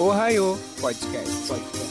[0.00, 1.48] Ohio Podcast.
[1.48, 1.88] Podcast.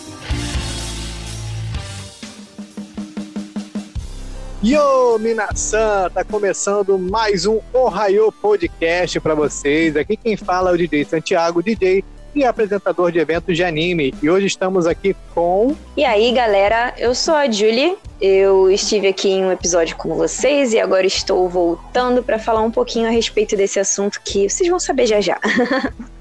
[4.64, 6.10] Yo, Minasan!
[6.14, 9.98] Tá começando mais um Ohio Podcast para vocês.
[9.98, 12.02] Aqui quem fala é o DJ Santiago, DJ
[12.34, 14.14] e apresentador de eventos de anime.
[14.24, 15.76] E hoje estamos aqui com.
[15.98, 17.98] E aí, galera, eu sou a Julie.
[18.22, 22.72] Eu estive aqui em um episódio com vocês e agora estou voltando para falar um
[22.72, 25.38] pouquinho a respeito desse assunto que vocês vão saber já já.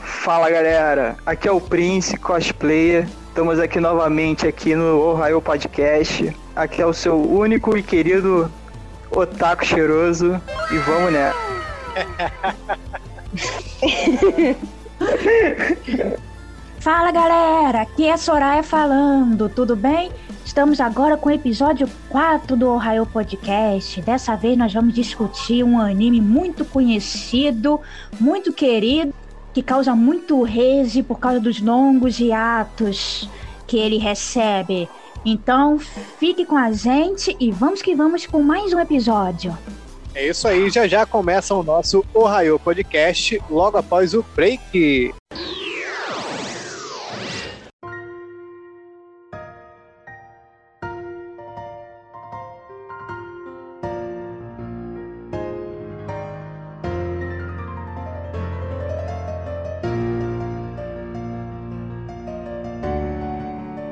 [0.00, 3.06] Fala galera, aqui é o Prince Cosplayer.
[3.28, 6.34] Estamos aqui novamente aqui no Ohio Podcast.
[6.54, 8.50] Aqui é o seu único e querido
[9.10, 10.40] Otaku cheiroso.
[10.70, 11.32] E vamos né?
[16.80, 20.12] Fala galera, aqui é Soraya falando, tudo bem?
[20.44, 24.02] Estamos agora com o episódio 4 do Ohio Podcast.
[24.02, 27.80] Dessa vez nós vamos discutir um anime muito conhecido,
[28.20, 29.14] muito querido,
[29.54, 33.28] que causa muito reze por causa dos longos hiatos
[33.68, 34.88] que ele recebe.
[35.24, 35.78] Então,
[36.18, 39.56] fique com a gente e vamos que vamos com mais um episódio.
[40.14, 45.14] É isso aí, já já começa o nosso Ohio Podcast logo após o break.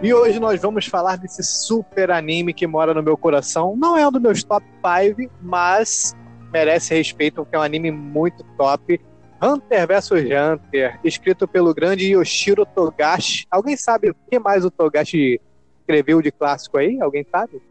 [0.03, 3.77] E hoje nós vamos falar desse super anime que mora no meu coração.
[3.77, 6.12] Não é um dos meus top 5, mas
[6.53, 9.00] merece respeito porque é um anime muito top.
[9.41, 13.47] Hunter vs Hunter, escrito pelo grande Yoshiro Togashi.
[13.48, 15.41] Alguém sabe o que mais o Togashi
[15.81, 17.00] escreveu de clássico aí?
[17.00, 17.62] Alguém sabe?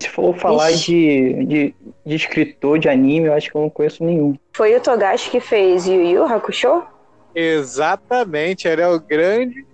[0.00, 4.02] Se for falar de, de, de, escritor de anime, eu acho que eu não conheço
[4.02, 4.36] nenhum.
[4.52, 6.82] Foi o Togashi que fez Yu Yu Hakusho?
[7.32, 9.67] Exatamente, ele é o grande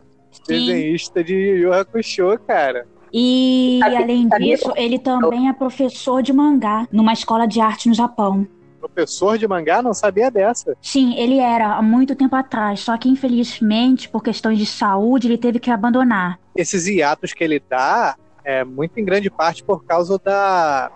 [0.47, 2.87] desenhista de Yu Yu Hakusho, cara.
[3.13, 8.47] E além disso, ele também é professor de mangá numa escola de arte no Japão.
[8.81, 9.81] Professor de mangá?
[9.81, 10.77] Não sabia dessa.
[10.83, 15.39] Sim, ele era há muito tempo atrás, só que infelizmente, por questões de saúde, ele
[15.39, 16.39] teve que abandonar.
[16.57, 20.91] Esses hiatos que ele dá é muito em grande parte por causa da,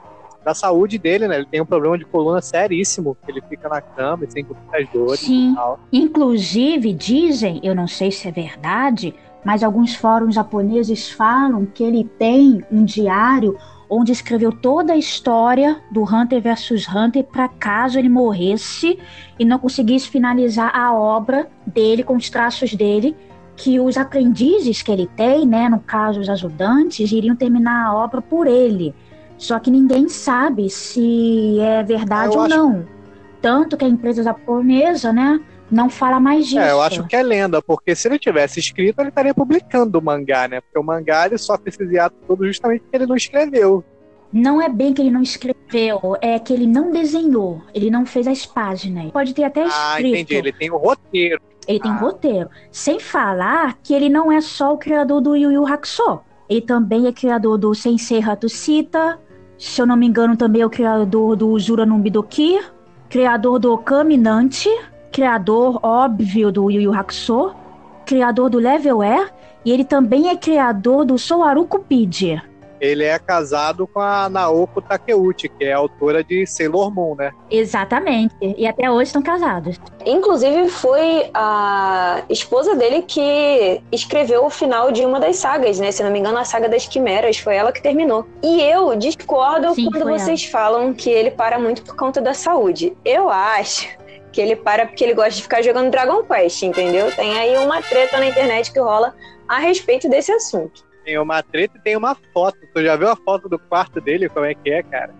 [0.44, 1.36] da saúde dele, né?
[1.36, 5.20] Ele tem um problema de coluna seríssimo, ele fica na cama e sem muitas dores
[5.20, 5.52] Sim.
[5.52, 5.80] e tal.
[5.92, 12.04] Inclusive, dizem, eu não sei se é verdade, mas alguns fóruns japoneses falam que ele
[12.18, 13.56] tem um diário
[13.90, 18.98] onde escreveu toda a história do Hunter vs Hunter para caso ele morresse
[19.38, 23.16] e não conseguisse finalizar a obra dele com os traços dele,
[23.56, 28.20] que os aprendizes que ele tem, né, no caso os ajudantes, iriam terminar a obra
[28.20, 28.94] por ele.
[29.38, 32.84] Só que ninguém sabe se é verdade Eu ou acho- não.
[33.40, 35.40] Tanto que a empresa japonesa, né,
[35.70, 36.58] não fala mais disso.
[36.60, 40.02] É, eu acho que é lenda, porque se ele tivesse escrito, ele estaria publicando o
[40.02, 40.60] mangá, né?
[40.60, 43.84] Porque o mangá ele sofre esses hiatos todos justamente porque ele não escreveu.
[44.32, 48.26] Não é bem que ele não escreveu, é que ele não desenhou, ele não fez
[48.26, 49.10] as páginas.
[49.10, 50.16] Pode ter até Ah, escrito.
[50.16, 50.34] entendi.
[50.34, 51.40] Ele tem o roteiro.
[51.66, 51.96] Ele tem Ah.
[51.96, 52.48] roteiro.
[52.70, 56.20] Sem falar que ele não é só o criador do Yu Yu Hakusho.
[56.48, 59.18] Ele também é criador do Sensei Hatsushita.
[59.58, 62.58] Se eu não me engano, também é o criador do Uzura no Midoki.
[63.10, 64.68] Criador do Caminante.
[65.18, 67.52] Criador, óbvio, do Yu Yu Hakusho.
[68.06, 69.32] Criador do Level Air.
[69.64, 72.40] E ele também é criador do Soaru Cupid.
[72.80, 77.32] Ele é casado com a Naoko Takeuchi, que é autora de Sailor Moon, né?
[77.50, 78.32] Exatamente.
[78.40, 79.80] E até hoje estão casados.
[80.06, 85.90] Inclusive, foi a esposa dele que escreveu o final de uma das sagas, né?
[85.90, 87.38] Se não me engano, a saga das Quimeras.
[87.38, 88.24] Foi ela que terminou.
[88.40, 92.96] E eu discordo Sim, quando vocês falam que ele para muito por conta da saúde.
[93.04, 93.97] Eu acho
[94.32, 97.14] que ele para porque ele gosta de ficar jogando Dragon Quest, entendeu?
[97.14, 99.14] Tem aí uma treta na internet que rola
[99.48, 100.86] a respeito desse assunto.
[101.04, 102.58] Tem uma treta e tem uma foto.
[102.74, 104.28] Tu já viu a foto do quarto dele?
[104.28, 105.14] Como é que é, cara?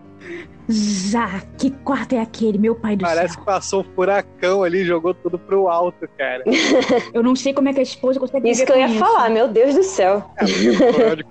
[0.70, 3.40] Zá, que quarto é aquele, meu pai do Parece céu?
[3.40, 6.44] que passou um furacão ali, jogou tudo pro alto, cara.
[7.14, 9.48] Eu não sei como é que a esposa consegue Isso que eu ia falar, meu
[9.48, 10.30] Deus do céu.
[10.36, 11.24] É, porque o de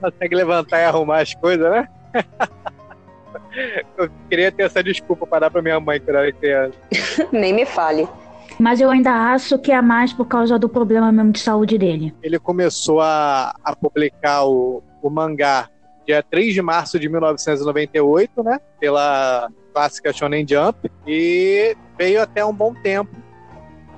[0.00, 1.88] consegue levantar e arrumar as coisas, né?
[3.96, 6.78] Eu queria ter essa desculpa para dar pra minha mãe quando era criança.
[7.32, 8.08] Nem me fale.
[8.58, 12.14] Mas eu ainda acho que é mais por causa do problema mesmo de saúde dele.
[12.22, 15.68] Ele começou a, a publicar o, o mangá
[16.06, 18.60] dia 3 de março de 1998, né?
[18.78, 20.90] Pela clássica Shonen Jump.
[21.06, 23.14] E veio até um bom tempo,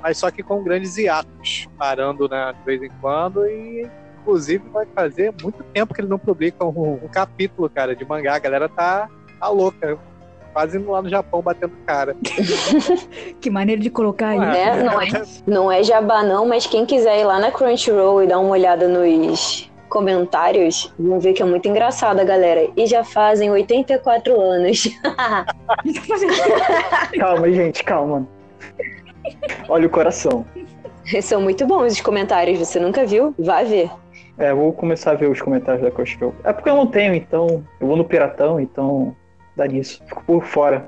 [0.03, 3.47] mas só que com grandes hiatos, parando né, de vez em quando.
[3.47, 3.89] E
[4.21, 8.37] inclusive vai fazer muito tempo que ele não publica um, um capítulo, cara, de mangá.
[8.37, 9.09] A galera tá,
[9.43, 9.99] tá louca.
[10.53, 12.17] quase indo lá no Japão batendo cara.
[13.41, 14.39] Que maneira de colocar aí.
[14.39, 14.83] Né?
[14.85, 15.09] Não, é,
[15.47, 18.87] não é jabá não, mas quem quiser ir lá na Crunchyroll e dar uma olhada
[18.87, 22.69] nos comentários, vão ver que é muito engraçada, galera.
[22.77, 24.89] E já fazem 84 anos.
[27.19, 28.27] Calma, gente, calma.
[29.69, 30.47] Olha o coração.
[31.21, 33.35] São muito bons os comentários, você nunca viu?
[33.39, 33.91] Vai ver.
[34.39, 36.35] É, vou começar a ver os comentários da Crunchyroll.
[36.43, 37.63] É porque eu não tenho, então.
[37.81, 39.15] Eu vou no Piratão, então.
[39.57, 40.03] Dá nisso.
[40.07, 40.87] Fico por fora.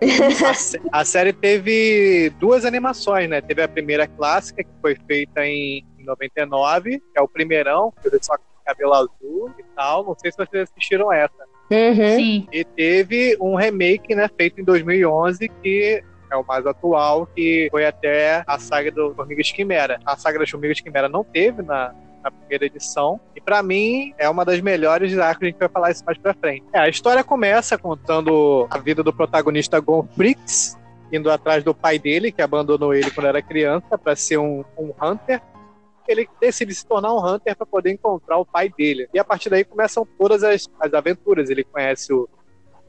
[0.93, 3.41] A, a série teve duas animações, né?
[3.41, 8.19] Teve a primeira clássica, que foi feita em 99, que é o primeirão, que ele
[8.23, 10.05] só com cabelo azul e tal.
[10.05, 11.45] Não sei se vocês assistiram essa.
[11.71, 12.17] Uhum.
[12.17, 12.49] Sim.
[12.53, 17.87] E teve um remake, né, feito em 2011, que é o mais atual, que foi
[17.87, 20.01] até a saga do Formigas Quimera.
[20.05, 23.21] A saga das Formigas Quimera não teve na, na primeira edição.
[23.37, 26.33] E pra mim é uma das melhores arcos, a gente vai falar isso mais pra
[26.35, 26.65] frente.
[26.73, 30.79] É, a história começa contando a vida do protagonista Gon Freaks,
[31.13, 34.93] indo atrás do pai dele, que abandonou ele quando era criança, pra ser um, um
[35.01, 35.41] hunter.
[36.09, 39.09] Ele decide se tornar um hunter para poder encontrar o pai dele.
[39.13, 41.49] E a partir daí começam todas as, as aventuras.
[41.49, 42.29] Ele conhece o,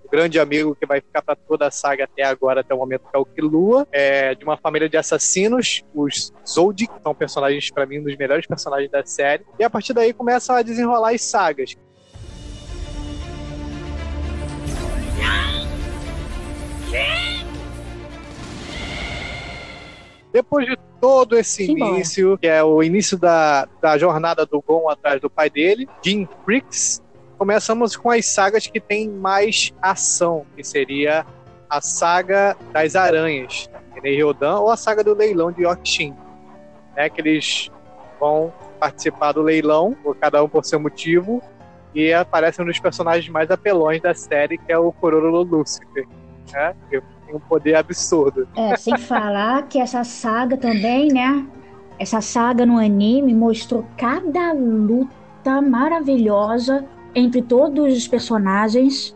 [0.05, 3.01] o grande amigo que vai ficar para toda a saga até agora, até o momento,
[3.09, 7.71] que é o Killua, é de uma família de assassinos, os Zoldyck, que são personagens,
[7.71, 9.43] para mim, um dos melhores personagens da série.
[9.59, 11.75] E a partir daí começam a desenrolar as sagas.
[20.31, 21.91] Depois de todo esse Simbora.
[21.91, 26.27] início, que é o início da, da jornada do Gon atrás do pai dele, Jim
[26.43, 27.01] Freaks,
[27.37, 31.25] começamos com as sagas que tem mais ação, que seria
[31.69, 36.13] a saga das aranhas, Renei Ryodan, ou a saga do leilão de Yorkshin,
[36.95, 37.69] né, que eles
[38.19, 41.41] vão participar do leilão, cada um por seu motivo,
[41.93, 46.07] e aparece um dos personagens mais apelões da série, que é o Kororo Lucifer,
[46.51, 48.47] né, que tem um poder absurdo.
[48.55, 51.45] É, sem falar que essa saga também, né?
[51.97, 56.85] Essa saga no anime mostrou cada luta maravilhosa
[57.15, 59.15] entre todos os personagens.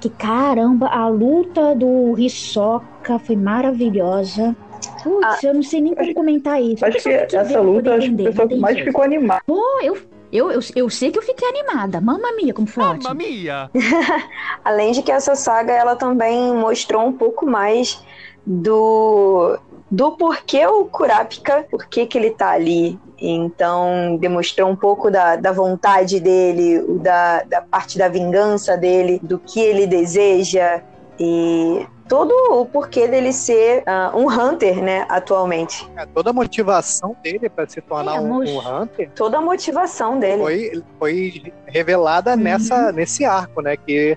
[0.00, 4.54] Que caramba, a luta do Hisoka foi maravilhosa.
[5.02, 6.84] Putz, eu não sei nem como comentar isso.
[6.84, 9.40] Acho que ver essa luta, acho que o pessoal mais ficou animado.
[9.46, 9.96] Pô, eu,
[10.32, 12.00] eu, eu, eu sei que eu fiquei animada.
[12.00, 13.14] Mamma mia, como foi Mamma ótimo.
[13.14, 13.70] mia!
[14.64, 18.02] Além de que essa saga ela também mostrou um pouco mais
[18.44, 19.58] do
[19.90, 22.98] do porquê o Kurapika, por que que ele tá ali.
[23.18, 29.18] Então, demonstrou um pouco da, da vontade dele, o da, da parte da vingança dele,
[29.22, 30.82] do que ele deseja
[31.18, 35.88] e todo o porquê dele ser ah, um Hunter, né, atualmente.
[35.96, 40.18] É, toda a motivação dele para se tornar É, um, um Hunter Toda a motivação
[40.18, 42.36] dele foi, foi revelada Uhum.
[42.36, 43.76] nessa, nesse arco, né?
[43.76, 44.16] Que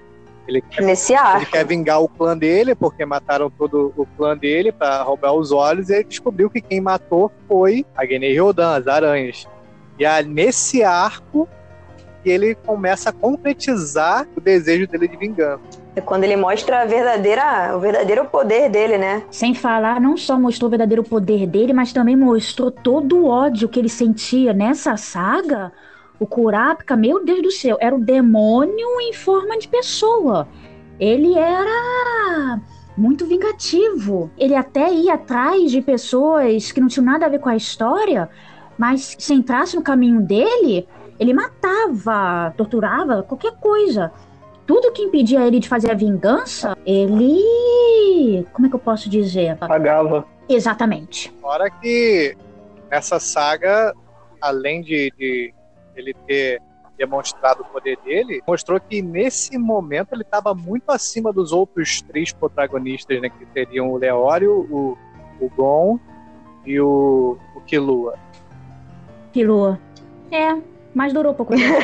[0.50, 1.52] ele quer, nesse ele arco.
[1.52, 5.90] quer vingar o clã dele, porque mataram todo o clã dele para roubar os olhos,
[5.90, 9.48] e ele descobriu que quem matou foi a Genei Ryodan, as aranhas.
[9.98, 11.48] E é nesse arco
[12.24, 15.62] que ele começa a concretizar o desejo dele de vingança.
[15.96, 19.24] É quando ele mostra a verdadeira, o verdadeiro poder dele, né?
[19.32, 23.68] Sem falar, não só mostrou o verdadeiro poder dele, mas também mostrou todo o ódio
[23.68, 25.72] que ele sentia nessa saga.
[26.20, 30.48] O Kurapika, meu Deus do céu, era o demônio em forma de pessoa.
[31.00, 32.60] Ele era
[32.98, 34.30] muito vingativo.
[34.38, 38.30] Ele até ia atrás de pessoas que não tinham nada a ver com a história,
[38.78, 44.12] mas se entrasse no caminho dele, ele matava, torturava, qualquer coisa.
[44.68, 48.46] Tudo que impedia ele de fazer a vingança, ele.
[48.54, 49.56] Como é que eu posso dizer?
[49.58, 50.26] Pagava.
[50.48, 51.34] Exatamente.
[51.42, 52.36] Fora que
[52.92, 53.94] nessa saga,
[54.42, 55.54] além de, de
[56.00, 56.62] ele ter
[56.98, 62.34] demonstrado o poder dele, mostrou que nesse momento ele estava muito acima dos outros três
[62.34, 63.30] protagonistas, né?
[63.30, 64.98] Que seriam o Leório, o,
[65.40, 65.98] o Gon
[66.66, 68.16] e o, o Killua.
[69.32, 69.80] Pilua.
[70.32, 70.58] É,
[70.94, 71.80] mas durou pouco tempo.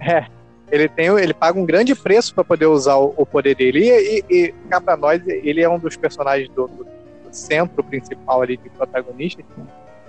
[0.70, 3.88] Ele tem, ele paga um grande preço para poder usar o, o poder dele.
[3.88, 7.82] E, e, e cá para nós, ele é um dos personagens do, do- do centro
[7.82, 9.42] principal ali de protagonista.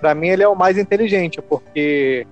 [0.02, 2.26] Para mim, ele é o mais inteligente, porque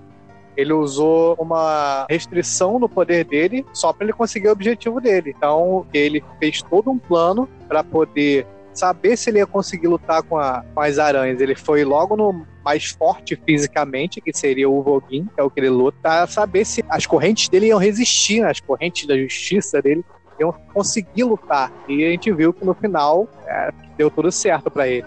[0.59, 5.33] ele usou uma restrição no poder dele só para ele conseguir o objetivo dele.
[5.37, 10.37] Então, ele fez todo um plano para poder saber se ele ia conseguir lutar com,
[10.37, 11.39] a- com as aranhas.
[11.39, 15.59] Ele foi logo no mais forte fisicamente, que seria o Voguin, que é o que
[15.61, 18.51] ele luta, pra saber se as correntes dele iam resistir, né?
[18.51, 20.03] as correntes da justiça dele
[20.39, 21.71] iam conseguir lutar.
[21.87, 25.05] E a gente viu que no final é, deu tudo certo para ele.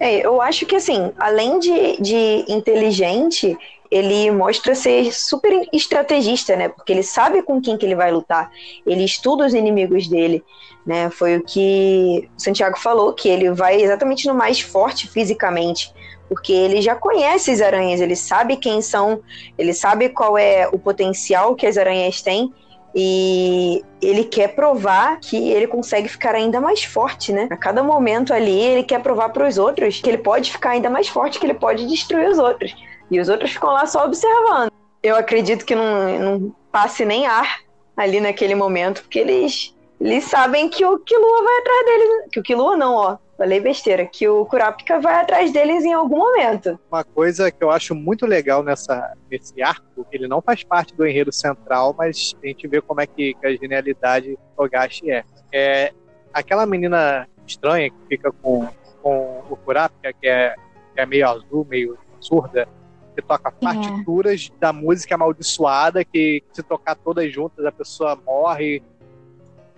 [0.00, 3.56] É, eu acho que assim, além de, de inteligente,
[3.90, 6.68] ele mostra ser super estrategista, né?
[6.68, 8.50] Porque ele sabe com quem que ele vai lutar.
[8.86, 10.42] Ele estuda os inimigos dele,
[10.86, 11.10] né?
[11.10, 15.92] Foi o que o Santiago falou, que ele vai exatamente no mais forte fisicamente,
[16.28, 19.20] porque ele já conhece as aranhas, ele sabe quem são,
[19.56, 22.52] ele sabe qual é o potencial que as aranhas têm
[22.94, 27.48] e ele quer provar que ele consegue ficar ainda mais forte, né?
[27.50, 30.88] A cada momento ali, ele quer provar para os outros que ele pode ficar ainda
[30.88, 32.74] mais forte, que ele pode destruir os outros.
[33.10, 34.70] E os outros ficam lá só observando.
[35.02, 37.60] Eu acredito que não, não passe nem ar
[37.96, 42.28] ali naquele momento, porque eles, eles sabem que o Killua vai atrás deles.
[42.32, 43.18] Que o Killua não, ó.
[43.36, 46.78] Falei besteira, que o Kurapika vai atrás deles em algum momento.
[46.90, 51.04] Uma coisa que eu acho muito legal nessa, nesse arco, ele não faz parte do
[51.04, 55.24] enredo central, mas a gente vê como é que, que a genialidade Togashi é.
[55.52, 55.92] É
[56.32, 58.68] aquela menina estranha que fica com,
[59.02, 60.54] com o Kurapika, que é,
[60.94, 62.68] que é meio azul, meio surda,
[63.14, 64.58] que toca partituras é.
[64.60, 68.82] da música amaldiçoada, que se tocar todas juntas a pessoa morre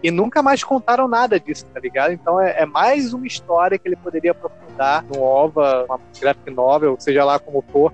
[0.03, 2.13] e nunca mais contaram nada disso, tá ligado?
[2.13, 6.97] Então é, é mais uma história que ele poderia aprofundar no OVA, uma graphic novel,
[6.99, 7.93] seja lá como for.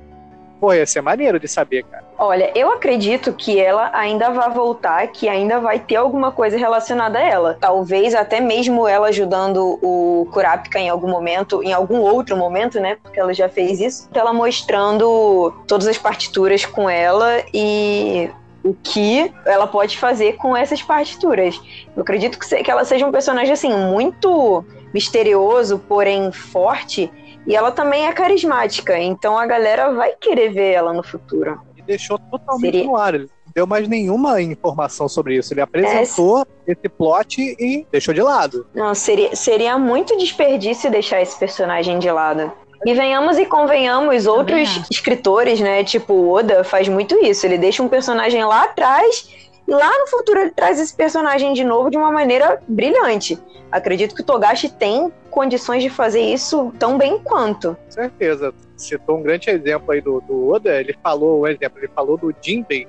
[0.63, 2.05] Pô, ia ser maneiro de saber, cara.
[2.17, 7.19] Olha, eu acredito que ela ainda vai voltar, que ainda vai ter alguma coisa relacionada
[7.19, 7.59] a ela.
[7.61, 12.97] Talvez até mesmo ela ajudando o Kurapika em algum momento, em algum outro momento, né?
[13.03, 14.09] Porque ela já fez isso.
[14.15, 18.31] Ela mostrando todas as partituras com ela e
[18.63, 21.61] o que ela pode fazer com essas partituras.
[21.97, 24.65] Eu acredito que, que ela seja um personagem assim muito
[24.95, 27.11] misterioso, porém forte,
[27.47, 31.61] e ela também é carismática, então a galera vai querer ver ela no futuro.
[31.77, 32.85] E deixou totalmente Seria...
[32.85, 33.15] no ar.
[33.15, 35.53] Ele não deu mais nenhuma informação sobre isso.
[35.53, 36.73] Ele apresentou é...
[36.73, 38.67] esse plot e deixou de lado.
[38.75, 42.53] Não, seria, seria muito desperdício deixar esse personagem de lado.
[42.85, 45.85] E venhamos e convenhamos, outros escritores, né?
[45.85, 47.47] Tipo, o Oda faz muito isso.
[47.47, 49.42] Ele deixa um personagem lá atrás
[49.73, 53.39] e lá no futuro ele traz esse personagem de novo de uma maneira brilhante.
[53.71, 57.75] Acredito que o Togashi tem condições de fazer isso tão bem quanto.
[57.87, 58.53] Com certeza.
[58.77, 60.79] Citou um grande exemplo aí do, do Oda.
[60.79, 62.87] Ele falou, um exemplo, ele falou do Jinbei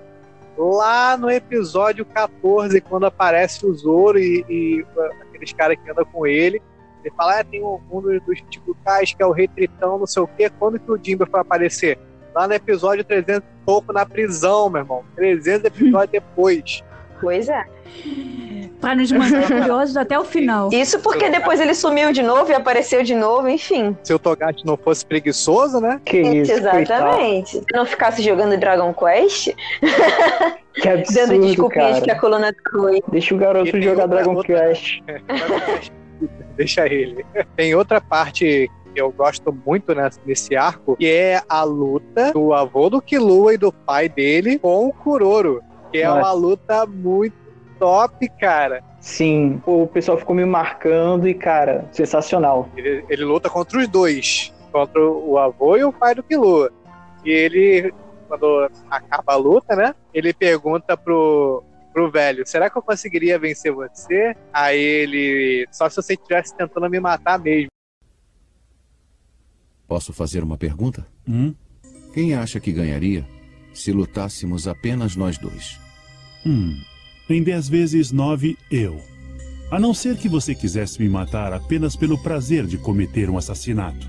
[0.57, 4.85] lá no episódio 14, quando aparece o Zoro e, e
[5.21, 6.61] aqueles caras que andam com ele.
[7.01, 10.21] Ele fala, ah, tem um, um dos Chichibukais que é o Rei Tritão, não sei
[10.21, 10.49] o quê.
[10.59, 11.97] Quando que o Jimbo foi aparecer?
[12.33, 15.03] Lá no episódio 300 e pouco na prisão, meu irmão.
[15.15, 16.83] 300 episódios depois.
[17.21, 17.65] Pois é.
[18.81, 20.69] Pra nos manter curiosos até o final.
[20.73, 23.95] Isso porque depois ele sumiu de novo e apareceu de novo, enfim.
[24.03, 26.01] Se o Togashi não fosse preguiçoso, né?
[26.03, 27.51] Que isso, Exatamente.
[27.51, 29.53] Se não ficasse jogando Dragon Quest.
[30.73, 33.03] Que absurdo, Dando desculpinhas que a coluna foi.
[33.09, 34.69] Deixa o garoto jogar Dragon outra...
[34.69, 35.01] Quest.
[36.57, 37.23] deixa ele.
[37.55, 39.93] Tem outra parte que eu gosto muito
[40.25, 44.87] nesse arco, que é a luta do avô do Killua e do pai dele com
[44.87, 45.61] o Kuroro.
[45.91, 47.35] Que é uma luta muito
[47.79, 48.83] top, cara.
[48.99, 52.69] Sim, o pessoal ficou me marcando e, cara, sensacional.
[52.77, 56.71] Ele, ele luta contra os dois, contra o avô e o pai do Killua.
[57.25, 57.93] E ele,
[58.27, 59.93] quando acaba a luta, né?
[60.13, 64.35] Ele pergunta pro, pro velho: será que eu conseguiria vencer você?
[64.51, 65.67] Aí ele.
[65.71, 67.72] Só se você estivesse tentando me matar mesmo.
[69.87, 71.05] Posso fazer uma pergunta?
[71.27, 71.53] Hum?
[72.13, 73.27] Quem acha que ganharia
[73.73, 75.79] se lutássemos apenas nós dois?
[76.45, 76.79] Hum.
[77.29, 79.01] Em dez vezes nove, eu.
[79.71, 84.07] A não ser que você quisesse me matar apenas pelo prazer de cometer um assassinato.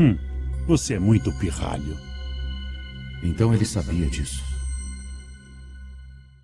[0.00, 0.18] Hum.
[0.66, 1.96] Você é muito pirralho.
[3.22, 4.42] Então ele sabia disso.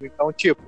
[0.01, 0.63] Então, tipo,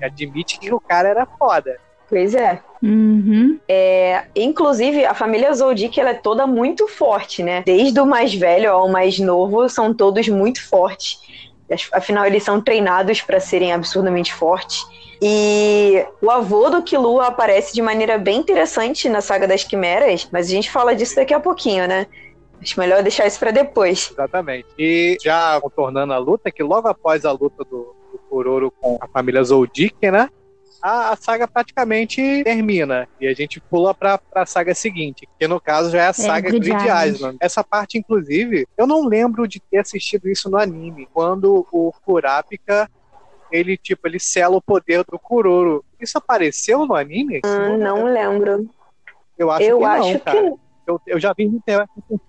[0.00, 1.78] admite que o cara era foda.
[2.08, 2.62] Pois é.
[2.82, 3.58] Uhum.
[3.68, 4.24] é.
[4.34, 7.62] Inclusive, a família Zoldyck ela é toda muito forte, né?
[7.64, 11.18] Desde o mais velho ao mais novo, são todos muito fortes.
[11.92, 14.86] Afinal, eles são treinados para serem absurdamente fortes.
[15.20, 20.46] E o avô do Killua aparece de maneira bem interessante na saga das Quimeras, mas
[20.46, 22.06] a gente fala disso daqui a pouquinho, né?
[22.60, 24.10] Acho melhor deixar isso para depois.
[24.12, 24.66] Exatamente.
[24.78, 27.94] E já contornando a luta, que logo após a luta do,
[28.28, 30.28] Kuroro com a família Zoldyck, né?
[30.82, 33.08] A, a, saga praticamente termina.
[33.20, 36.12] E a gente pula pra, pra saga seguinte, que no caso já é a é,
[36.12, 37.38] saga é, Grid Island.
[37.40, 41.08] Essa parte, inclusive, eu não lembro de ter assistido isso no anime.
[41.12, 42.90] Quando o Kurapika,
[43.50, 45.84] ele, tipo, ele sela o poder do Kuroro.
[46.00, 47.40] Isso apareceu no anime?
[47.44, 48.68] Ah, não lembro.
[49.36, 50.42] Eu acho eu que acho não, cara.
[50.42, 50.58] Que...
[50.86, 51.60] Eu, eu já vi no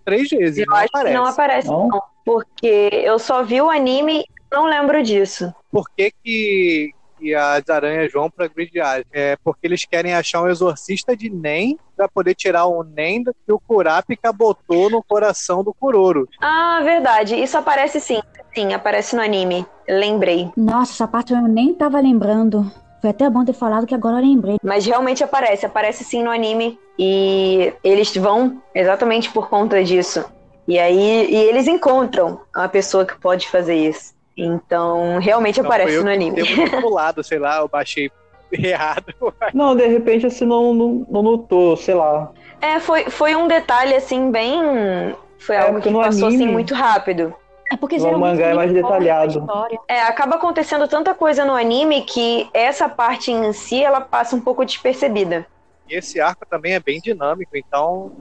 [0.03, 0.67] três vezes.
[0.67, 1.13] Eu acho aparece.
[1.13, 1.87] que não aparece, não.
[1.87, 2.01] não.
[2.25, 5.53] Porque eu só vi o anime não lembro disso.
[5.71, 9.05] Por que, que, que as aranhas vão para Grid Island?
[9.11, 13.51] É porque eles querem achar um exorcista de Nen para poder tirar o Nen que
[13.51, 16.27] o Kurapika botou no coração do Kuroro.
[16.41, 17.35] Ah, verdade.
[17.35, 18.21] Isso aparece sim.
[18.55, 19.65] Sim, aparece no anime.
[19.87, 20.49] Lembrei.
[20.55, 22.71] Nossa, essa parte eu nem tava lembrando.
[23.01, 24.57] Foi até bom ter falado que agora eu lembrei.
[24.63, 26.79] Mas realmente aparece, aparece sim no anime.
[26.97, 30.25] E eles vão exatamente por conta disso.
[30.67, 34.13] E aí e eles encontram a pessoa que pode fazer isso.
[34.43, 36.43] Então, realmente Então, aparece foi eu no anime.
[36.43, 36.45] ter
[36.81, 38.09] pulado, sei lá, eu baixei
[38.51, 39.13] errado.
[39.53, 42.31] Não, de repente você não, não, não notou, sei lá.
[42.61, 45.15] É, foi, foi um detalhe assim, bem.
[45.37, 47.33] Foi É, algo que passou assim anime- muito rápido.
[47.71, 49.47] É porque No geralmente mangá é mais a detalhado.
[49.87, 54.41] É, acaba acontecendo tanta coisa no anime que essa parte em si ela passa um
[54.41, 55.45] pouco despercebida.
[55.87, 58.11] E esse arco também é bem dinâmico, então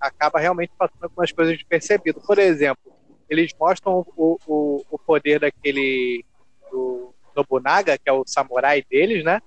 [0.00, 2.22] acaba realmente passando algumas coisas despercebidas.
[2.26, 2.90] Por exemplo,
[3.28, 6.24] eles mostram o, o, o poder daquele
[6.70, 9.40] do Nobunaga, que é o samurai deles, né?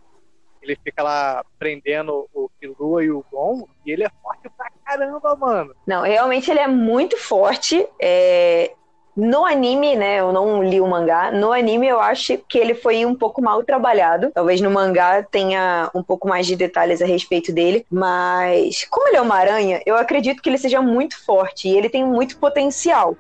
[0.61, 5.35] Ele fica lá prendendo o Killua e o Gon, e ele é forte pra caramba,
[5.35, 5.73] mano.
[5.87, 7.87] Não, realmente ele é muito forte.
[8.01, 8.73] é,
[9.15, 10.19] No anime, né?
[10.19, 11.31] Eu não li o mangá.
[11.31, 14.31] No anime, eu acho que ele foi um pouco mal trabalhado.
[14.33, 17.85] Talvez no mangá tenha um pouco mais de detalhes a respeito dele.
[17.89, 21.89] Mas, como ele é uma aranha, eu acredito que ele seja muito forte e ele
[21.89, 23.15] tem muito potencial.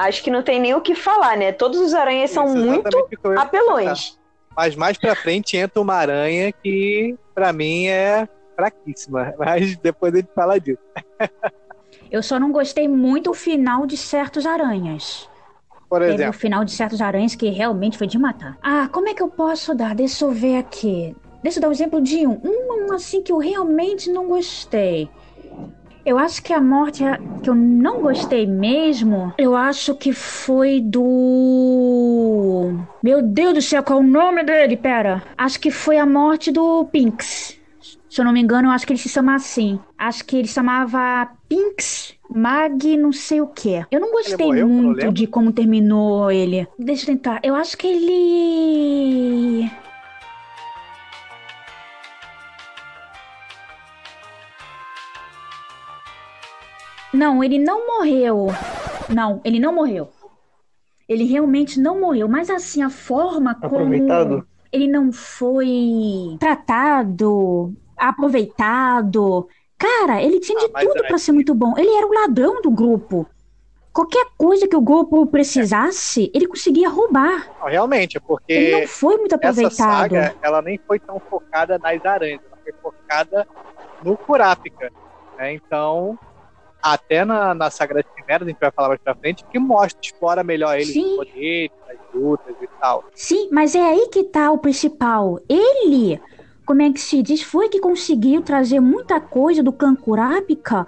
[0.00, 1.52] Acho que não tem nem o que falar, né?
[1.52, 4.18] Todos os aranhas são Isso, muito o eu ia apelões.
[4.56, 8.26] Mas mais pra frente entra uma aranha que, pra mim, é
[8.56, 9.34] fraquíssima.
[9.38, 10.80] Mas depois a gente fala disso.
[12.10, 15.28] Eu só não gostei muito do final de certos aranhas.
[15.88, 18.56] Por Teve o exemplo, final de certos aranhas que realmente foi de matar.
[18.62, 19.94] Ah, como é que eu posso dar?
[19.94, 21.14] Deixa eu ver aqui.
[21.42, 22.40] Deixa eu dar um exemplo de um.
[22.42, 25.10] Um, um assim que eu realmente não gostei.
[26.04, 30.80] Eu acho que a morte é- que eu não gostei mesmo, eu acho que foi
[30.80, 32.72] do.
[33.02, 34.76] Meu Deus do céu, qual é o nome dele?
[34.76, 35.22] Pera.
[35.36, 37.58] Acho que foi a morte do Pinks.
[38.08, 39.78] Se eu não me engano, eu acho que ele se chama assim.
[39.96, 43.84] Acho que ele chamava Pinks Mag não sei o que.
[43.90, 44.68] Eu não gostei morreu?
[44.68, 46.66] Não muito de como terminou ele.
[46.78, 47.40] Deixa eu tentar.
[47.42, 49.70] Eu acho que ele.
[57.12, 58.48] Não, ele não morreu.
[59.12, 60.08] Não, ele não morreu.
[61.08, 62.28] Ele realmente não morreu.
[62.28, 63.92] Mas assim, a forma como
[64.72, 69.48] ele não foi tratado, aproveitado.
[69.76, 71.74] Cara, ele tinha Ah, de mas tudo é- pra ser muito bom.
[71.76, 73.26] Ele era o ladrão do grupo.
[73.92, 77.50] Qualquer coisa que o grupo precisasse, ele conseguia roubar.
[77.60, 79.74] não, realmente, é porque Ele não foi muito essa aproveitado.
[79.74, 83.46] saga, ela nem foi tão focada nas aranhas, ela foi focada
[84.04, 84.92] no Kurapika.
[85.36, 85.54] né?
[85.54, 86.16] Então,
[86.82, 89.98] até na, na saga das Quimeras, a gente vai falar mais pra frente, que mostra,
[90.02, 91.10] explora melhor ele, Sim.
[91.12, 93.04] os poderes, as lutas e tal.
[93.14, 95.38] Sim, mas é aí que tá o principal.
[95.48, 96.20] Ele,
[96.64, 100.86] como é que se diz, foi que conseguiu trazer muita coisa do clã Kurapika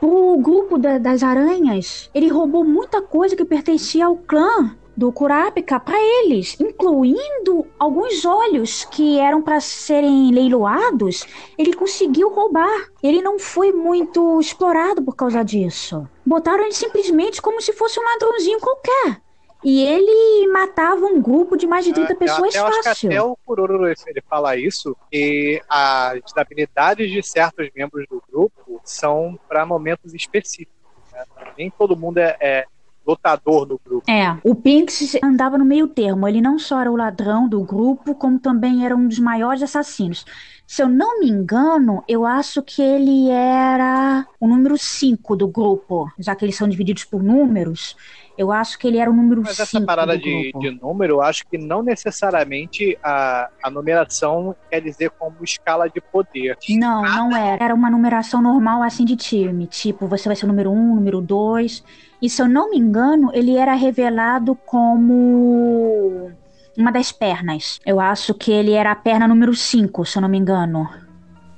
[0.00, 2.10] pro grupo da- das aranhas.
[2.14, 8.84] Ele roubou muita coisa que pertencia ao clã do Kurapika pra eles, incluindo alguns olhos
[8.84, 11.26] que eram pra serem leiloados.
[11.56, 12.90] Ele conseguiu roubar.
[13.02, 16.06] Ele não foi muito explorado por causa disso.
[16.24, 19.22] Botaram ele simplesmente como se fosse um ladrãozinho qualquer.
[19.64, 22.84] E ele matava um grupo de mais de 30 Eu pessoas até, eu acho que
[22.84, 23.08] fácil.
[23.08, 29.38] até o Kuroro ele fala isso, que as habilidades de certos membros do grupo são
[29.48, 30.74] para momentos específicos.
[31.10, 31.24] né?
[31.56, 32.66] Nem todo mundo é, é
[33.10, 34.10] lutador no grupo.
[34.10, 36.26] É, o Pinks andava no meio termo.
[36.26, 40.24] Ele não só era o ladrão do grupo, como também era um dos maiores assassinos.
[40.66, 46.10] Se eu não me engano, eu acho que ele era o número 5 do grupo.
[46.18, 47.96] Já que eles são divididos por números,
[48.40, 50.60] eu acho que ele era o número 5 Mas essa parada do de, grupo.
[50.60, 56.00] de número, eu acho que não necessariamente a, a numeração quer dizer como escala de
[56.00, 56.56] poder.
[56.70, 57.62] Não, não era.
[57.62, 59.66] Era uma numeração normal assim de time.
[59.66, 61.84] Tipo, você vai ser o número 1, um, número 2.
[62.22, 66.30] E se eu não me engano, ele era revelado como
[66.78, 67.78] uma das pernas.
[67.84, 70.88] Eu acho que ele era a perna número 5, se eu não me engano.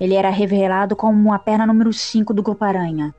[0.00, 3.14] Ele era revelado como a perna número 5 do Grupo Aranha.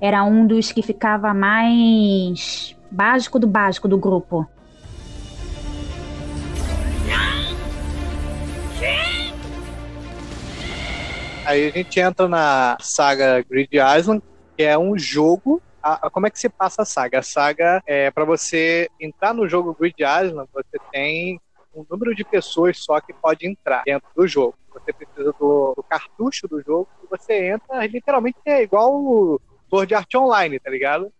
[0.00, 4.46] Era um dos que ficava mais básico do básico do grupo.
[11.44, 14.22] Aí a gente entra na saga Grid Island,
[14.56, 15.62] que é um jogo.
[15.82, 17.20] A, a- como é que se passa a saga?
[17.20, 21.40] A saga é para você entrar no jogo Grid Island, você tem
[21.74, 24.54] um número de pessoas só que pode entrar dentro do jogo.
[24.72, 29.94] Você precisa do, do cartucho do jogo e você entra, literalmente é igual o Sword
[29.94, 31.12] Art Online, tá ligado?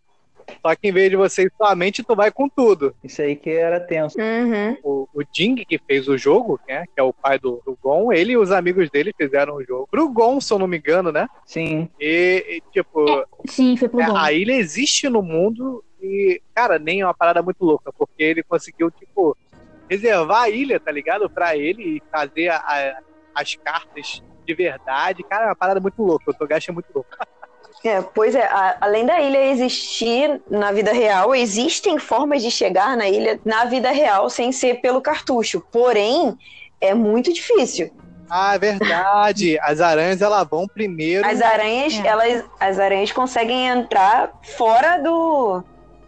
[0.64, 2.94] Só que em vez de você ir somente, tu vai com tudo.
[3.02, 4.16] Isso aí que era tenso.
[4.18, 4.76] Uhum.
[4.82, 8.12] O, o Jing, que fez o jogo, né, que é o pai do, do Gon,
[8.12, 9.88] ele e os amigos dele fizeram o jogo.
[9.90, 11.26] Pro Gon, se eu não me engano, né?
[11.44, 11.88] Sim.
[12.00, 13.04] E, e, tipo,
[13.48, 14.16] Sim, foi pro é, Dom.
[14.16, 18.42] a ilha existe no mundo E, cara, nem é uma parada muito louca, porque ele
[18.42, 19.36] conseguiu, tipo,
[19.88, 21.28] reservar a ilha, tá ligado?
[21.30, 22.98] Pra ele e fazer a- a-
[23.34, 25.22] as cartas de verdade.
[25.24, 26.30] Cara, é uma parada muito louca.
[26.30, 27.08] O Togashi é muito louco.
[27.84, 32.96] É, pois é, a- além da ilha existir na vida real, existem formas de chegar
[32.96, 35.60] na ilha na vida real sem ser pelo cartucho.
[35.70, 36.36] Porém,
[36.80, 37.90] é muito difícil.
[38.28, 39.56] Ah, é verdade.
[39.62, 41.24] As aranhas, elas vão primeiro.
[41.26, 42.06] As aranhas, É.
[42.08, 45.62] elas, as aranhas conseguem entrar fora do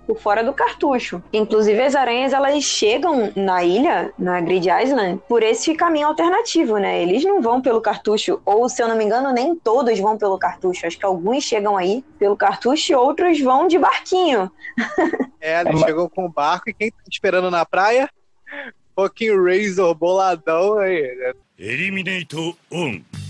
[0.08, 1.22] por fora do cartucho.
[1.30, 7.02] Inclusive, as aranhas elas chegam na ilha, na Grid Island, por esse caminho alternativo, né?
[7.02, 10.38] Eles não vão pelo cartucho, ou se eu não me engano, nem todos vão pelo
[10.38, 10.86] cartucho.
[10.86, 14.50] Acho que alguns chegam aí pelo cartucho e outros vão de barquinho.
[15.40, 18.10] É, eles é, chegam com o barco e quem tá esperando na praia?
[18.96, 21.00] Fucking Razor boladão aí.
[21.00, 21.32] Né?
[21.56, 23.27] Eliminator 1.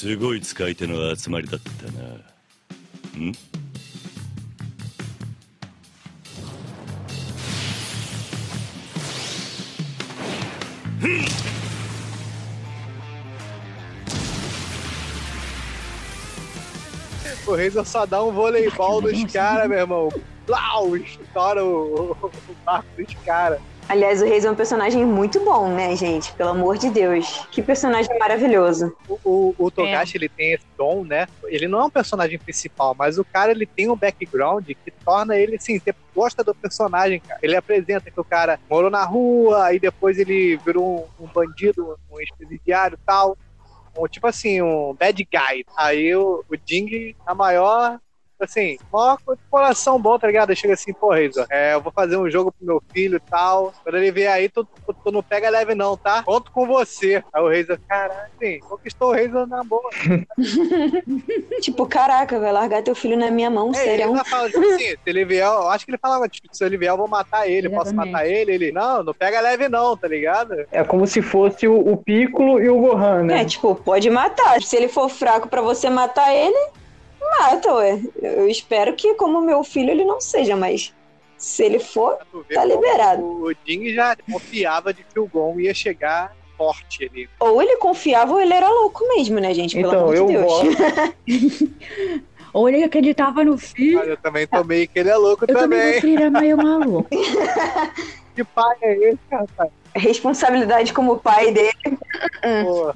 [0.00, 2.36] すごい使い手の集まりだったなん
[17.48, 20.08] O Razor só dá um voleibol nos caras, meu irmão.
[20.44, 22.32] Plau, estoura o, o
[22.64, 23.60] barco dos caras.
[23.89, 26.31] Aliás, o Reis é um personagem muito bom, né, gente?
[26.33, 27.45] Pelo amor de Deus.
[27.51, 28.95] Que personagem maravilhoso.
[29.07, 31.27] O, o, o Togashi, ele tem esse dom, né?
[31.45, 35.35] Ele não é um personagem principal, mas o cara, ele tem um background que torna
[35.35, 37.39] ele, assim, você gosta do personagem, cara.
[37.43, 41.99] Ele apresenta que o cara morou na rua, aí depois ele virou um, um bandido,
[42.09, 43.37] um ex-presidiário e tal.
[43.97, 45.65] Um, tipo assim, um bad guy.
[45.75, 47.99] Aí o, o Ding, a maior...
[48.43, 49.17] Assim, maior
[49.49, 50.49] coração bom, tá ligado?
[50.49, 53.29] Ele Chega assim, pô, Razor, é, eu vou fazer um jogo pro meu filho e
[53.29, 53.73] tal.
[53.83, 56.23] Quando ele vier aí, tu, tu, tu não pega leve não, tá?
[56.23, 57.23] Conto com você.
[57.33, 59.89] Aí o Razor, caralho, sim, conquistou o Razor na boa.
[61.61, 64.05] Tipo, caraca, vai largar teu filho na minha mão, É, ele sério.
[64.07, 66.77] ainda fala, tipo assim, se ele vier, eu acho que ele falava, tipo, se ele
[66.77, 68.11] vier, eu vou matar ele, posso Exatamente.
[68.13, 68.51] matar ele?
[68.51, 70.53] Ele, não, não pega leve não, tá ligado?
[70.71, 73.41] É como se fosse o, o Piccolo e o Gohan, né?
[73.41, 74.61] É, tipo, pode matar.
[74.61, 76.57] Se ele for fraco pra você matar ele,
[77.39, 78.01] mata, ué.
[78.21, 80.93] Eu espero que, como meu filho, ele não seja, mas
[81.37, 82.17] se ele for,
[82.53, 83.23] Tá liberado.
[83.23, 87.27] O Ding já confiava de que o Gon ia chegar forte ali.
[87.39, 89.75] ou ele confiava ou ele era louco mesmo, né, gente?
[89.75, 90.45] Pelo Então, amor eu de Deus.
[90.45, 90.77] gosto.
[92.53, 95.79] Ou ele acreditava no filho, Mas eu também tomei que ele é louco eu também
[95.79, 95.91] também.
[95.93, 97.07] acho que ele era meio maluco.
[98.35, 99.71] Que pai é esse, rapaz?
[99.93, 101.97] Responsabilidade como pai dele.
[102.63, 102.93] Porra.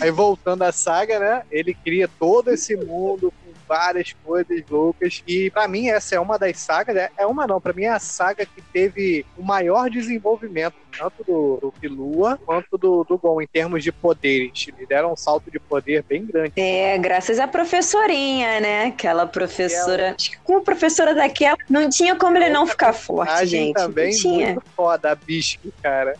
[0.00, 1.42] Aí voltando à saga, né?
[1.50, 3.32] Ele cria todo esse mundo
[3.66, 5.22] várias coisas loucas.
[5.26, 7.08] E pra mim essa é uma das sagas, né?
[7.16, 11.58] é uma não, pra mim é a saga que teve o maior desenvolvimento, tanto do,
[11.60, 14.66] do Killua quanto do, do Gon, em termos de poderes.
[14.68, 16.52] Eles deram um salto de poder bem grande.
[16.56, 18.86] É, graças à professorinha, né?
[18.86, 20.14] Aquela professora.
[20.16, 23.74] Acho que com a professora daquela, não tinha como ele não ficar forte, gente.
[23.74, 24.46] também não tinha.
[24.52, 26.14] muito foda, a Bisque, cara.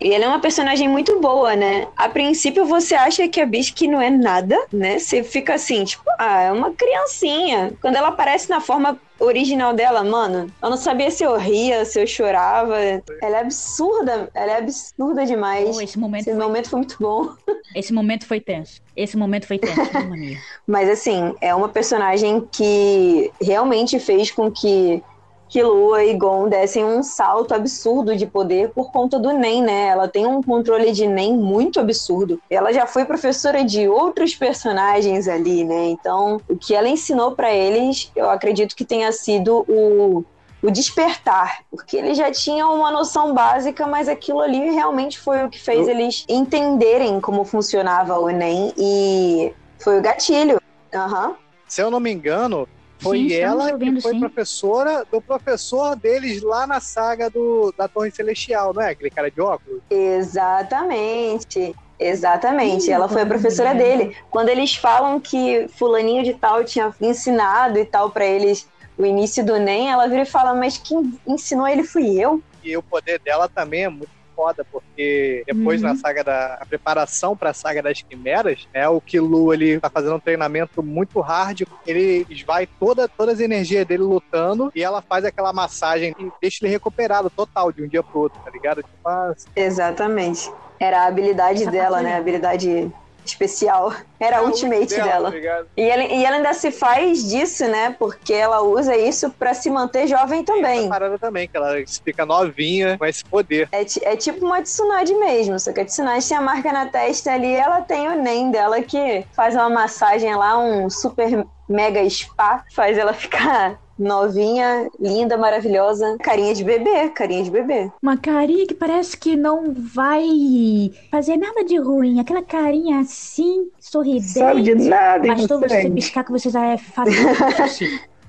[0.00, 1.86] E ela é uma personagem muito boa, né?
[1.96, 4.98] A princípio você acha que a Bisque não é nada, né?
[4.98, 7.72] Você fica assim, tipo, ah, é uma criancinha.
[7.80, 12.00] Quando ela aparece na forma original dela, mano, eu não sabia se eu ria, se
[12.00, 12.76] eu chorava.
[13.22, 15.76] Ela é absurda, ela é absurda demais.
[15.76, 17.28] Oh, esse momento, Esse foi, momento foi muito bom.
[17.76, 18.80] esse momento foi tenso.
[18.96, 20.38] Esse momento foi tenso, mania.
[20.66, 25.02] Mas assim, é uma personagem que realmente fez com que
[25.50, 29.88] Killua e Gon dessem um salto absurdo de poder por conta do Nen, né?
[29.88, 32.40] Ela tem um controle de Nen muito absurdo.
[32.48, 35.88] Ela já foi professora de outros personagens ali, né?
[35.88, 40.24] Então, o que ela ensinou pra eles, eu acredito que tenha sido o
[40.62, 45.48] o despertar, porque eles já tinham uma noção básica, mas aquilo ali realmente foi o
[45.48, 50.60] que fez eles entenderem como funcionava o Enem e foi o gatilho.
[50.94, 51.34] Aham.
[51.66, 52.68] Se eu não me engano,
[53.00, 54.20] foi Sim, ela que foi sim.
[54.20, 58.90] professora do professor deles lá na saga do, da Torre Celestial, não é?
[58.90, 59.80] Aquele cara de óculos.
[59.90, 61.74] Exatamente.
[61.98, 64.16] Exatamente, Ih, ela foi a professora dele.
[64.30, 69.44] Quando eles falam que fulaninho de tal tinha ensinado e tal pra eles o início
[69.44, 72.42] do NEM, ela vira e fala, mas quem ensinou ele fui eu.
[72.64, 75.88] E o poder dela também é muito foda, porque depois Uhum.
[75.88, 80.16] na saga da a preparação pra saga das quimeras, né, o Killua ele tá fazendo
[80.16, 85.24] um treinamento muito hard, ele esvai toda, todas as energias dele lutando e ela faz
[85.26, 88.78] aquela massagem que deixa ele recuperado total de um dia pro outro, tá ligado?
[88.78, 90.50] Tipo, ah, Exatamente.
[90.80, 92.14] Era a habilidade dela, né?
[92.14, 92.90] A habilidade
[93.24, 93.92] especial.
[94.18, 95.30] Era a ultimate dela.
[95.30, 95.66] ligado?
[95.76, 97.96] E ela, e ela ainda se faz disso, né?
[97.98, 100.88] Porque ela usa isso pra se manter jovem Essa também.
[100.88, 103.68] parada também, que ela fica novinha com esse poder.
[103.72, 107.32] É, é tipo uma Tsunade mesmo, só que a Tsunade tem a marca na testa
[107.32, 112.64] ali, ela tem o NEM dela que faz uma massagem lá, um super mega spa,
[112.72, 117.92] faz ela ficar novinha, linda, maravilhosa, carinha de bebê, carinha de bebê.
[118.02, 122.18] Uma carinha que parece que não vai fazer nada de ruim.
[122.18, 124.30] Aquela carinha assim, sorridente.
[124.30, 125.94] Sabe de nada, Bastou você inocente.
[125.94, 127.12] piscar que você já é fácil.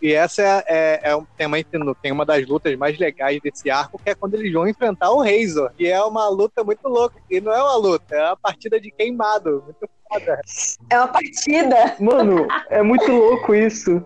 [0.00, 3.70] E essa é, é, é um, tem, uma, tem uma das lutas mais legais desse
[3.70, 5.70] arco, que é quando eles vão enfrentar o Razor.
[5.78, 7.16] E é uma luta muito louca.
[7.30, 9.62] E não é uma luta, é uma partida de queimado.
[9.64, 10.40] Muito foda.
[10.90, 11.96] É uma partida.
[12.00, 14.04] Mano, é muito louco isso.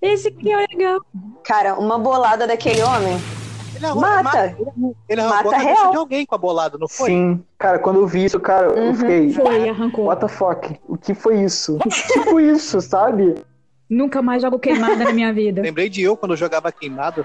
[0.00, 1.00] Esse que é legal.
[1.44, 3.16] Cara, uma bolada daquele homem
[3.82, 4.56] Ele arrou- mata.
[5.08, 5.90] Ele arrancou Mata a cabeça real.
[5.90, 7.10] de alguém com a bolada, não foi?
[7.10, 8.94] Sim, cara, quando eu vi isso, cara, eu Uhum.
[8.94, 9.32] fiquei.
[9.32, 10.04] Foi, arrancou.
[10.06, 10.80] What the fuck?
[10.88, 11.78] O que foi isso?
[12.12, 13.34] tipo isso, sabe?
[13.90, 15.60] Nunca mais jogo queimada na minha vida.
[15.62, 17.22] Lembrei de eu quando eu jogava queimado.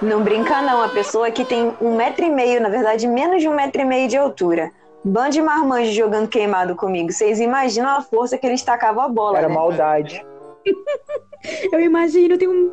[0.00, 3.48] Não brinca não, a pessoa que tem um metro e meio, na verdade menos de
[3.48, 4.70] um metro e meio de altura.
[5.04, 7.12] Bando de marmanjo jogando queimado comigo.
[7.12, 9.54] Vocês imaginam a força que eles tacavam a bola, Era né?
[9.54, 10.24] maldade.
[11.72, 12.72] Eu imagino, tem um.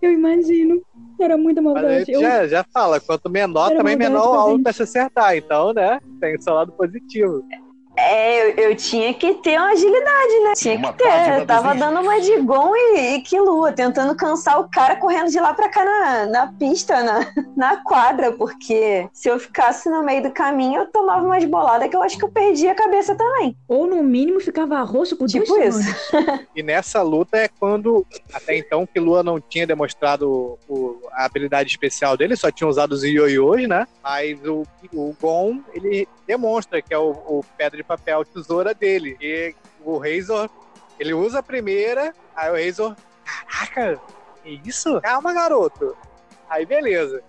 [0.00, 0.82] Eu imagino.
[1.18, 2.12] Era muita maldade.
[2.12, 5.36] Eu- já, já fala, quanto menor, Era também menor o alvo pra se acertar.
[5.36, 7.42] Então, né, tem o seu lado positivo.
[7.50, 7.58] É,
[7.96, 10.52] eu, eu tinha que ter uma agilidade, né?
[10.56, 11.40] Tinha Uma que ter.
[11.40, 15.38] Eu tava dando uma de Gon e, e Killua, tentando cansar o cara correndo de
[15.40, 20.22] lá pra cá na, na pista, na, na quadra, porque se eu ficasse no meio
[20.22, 23.56] do caminho, eu tomava umas boladas que eu acho que eu perdia a cabeça também.
[23.68, 25.80] Ou no mínimo ficava roxo por Tipo isso.
[26.54, 31.68] E nessa luta é quando, até então, que Lua não tinha demonstrado o- a habilidade
[31.70, 33.86] especial dele, só tinha usado os ioiôs, né?
[34.02, 39.16] Mas o, o Gon, ele demonstra que é o, o pedra de papel tesoura dele.
[39.20, 40.50] E o Razor,
[40.98, 44.00] ele usa a primeira, aí o Razor, caraca,
[44.42, 45.00] que isso?
[45.00, 45.96] Calma, garoto.
[46.48, 47.22] Aí beleza.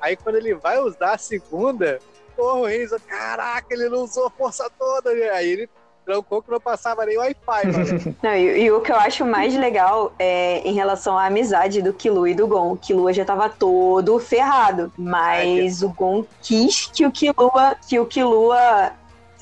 [0.00, 1.98] Aí quando ele vai usar a segunda,
[2.36, 5.10] porra, o Razor, caraca, ele não usou a força toda.
[5.10, 5.70] Aí ele
[6.08, 8.16] trancou que não passava nem Wi-Fi.
[8.22, 11.92] Não, e, e o que eu acho mais legal é em relação à amizade do
[11.92, 12.72] Killua e do Gon.
[12.72, 18.06] O Killua já tava todo ferrado, mas o Gon quis que o Killua, que o
[18.06, 18.92] Killua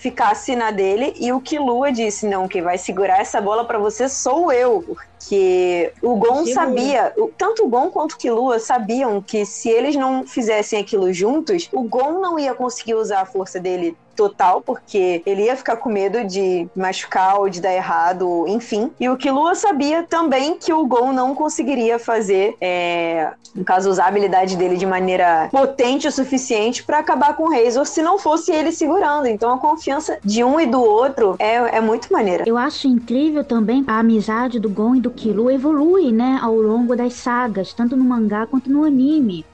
[0.06, 4.08] ficasse na dele e o Killua disse: "Não, quem vai segurar essa bola pra você
[4.08, 4.84] sou eu".
[4.86, 10.24] Porque o Gon sabia, tanto o Gon quanto o Killua sabiam que se eles não
[10.24, 15.44] fizessem aquilo juntos, o Gon não ia conseguir usar a força dele total, porque ele
[15.44, 18.90] ia ficar com medo de machucar ou de dar errado, enfim.
[18.98, 24.05] E o Killua sabia também que o Gon não conseguiria fazer, é, no caso, usar
[24.05, 28.18] a habilidade dele de maneira potente o suficiente pra acabar com o Razor se não
[28.18, 29.26] fosse ele segurando.
[29.26, 32.44] Então a confiança de um e do outro é, é muito maneira.
[32.46, 36.96] Eu acho incrível também a amizade do Gon e do Killua evolui, né, ao longo
[36.96, 39.44] das sagas, tanto no mangá quanto no anime.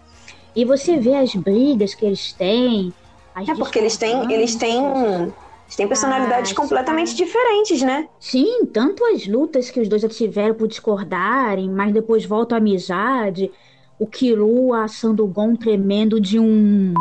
[0.55, 2.92] E você vê as brigas que eles têm.
[3.35, 8.09] As É porque eles têm, eles têm, eles têm personalidades Ah, completamente diferentes, né?
[8.21, 12.59] Sim, tanto as lutas que os dois já tiveram por discordarem, mas depois volta a
[12.59, 13.51] amizade.
[13.99, 16.92] O Killua assando o Gon tremendo de um.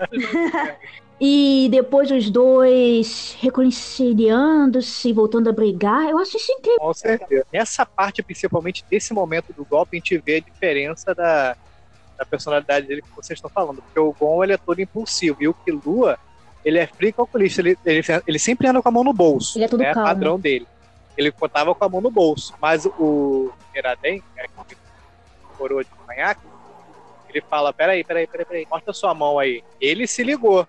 [1.20, 6.08] e depois os dois reconciliando-se, voltando a brigar.
[6.08, 6.78] Eu acho isso incrível.
[6.78, 7.44] Com certeza.
[7.52, 11.56] Nessa parte, principalmente desse momento do golpe, a gente vê a diferença da,
[12.18, 13.80] da personalidade dele que vocês estão falando.
[13.80, 16.18] Porque o Gon ele é todo impulsivo e o Killua
[16.64, 17.60] ele é frio calculista.
[17.60, 19.56] Ele, ele, ele sempre anda com a mão no bolso.
[19.56, 19.94] Ele é todo né?
[19.94, 20.08] calmo.
[20.08, 20.66] padrão dele.
[21.16, 22.54] Ele contava com a mão no bolso.
[22.60, 24.76] Mas o Iraden, né, que
[25.56, 26.42] coroa de conhaque,
[27.28, 29.62] ele fala: peraí, peraí, peraí, peraí, mostra sua mão aí.
[29.80, 30.66] Ele se ligou.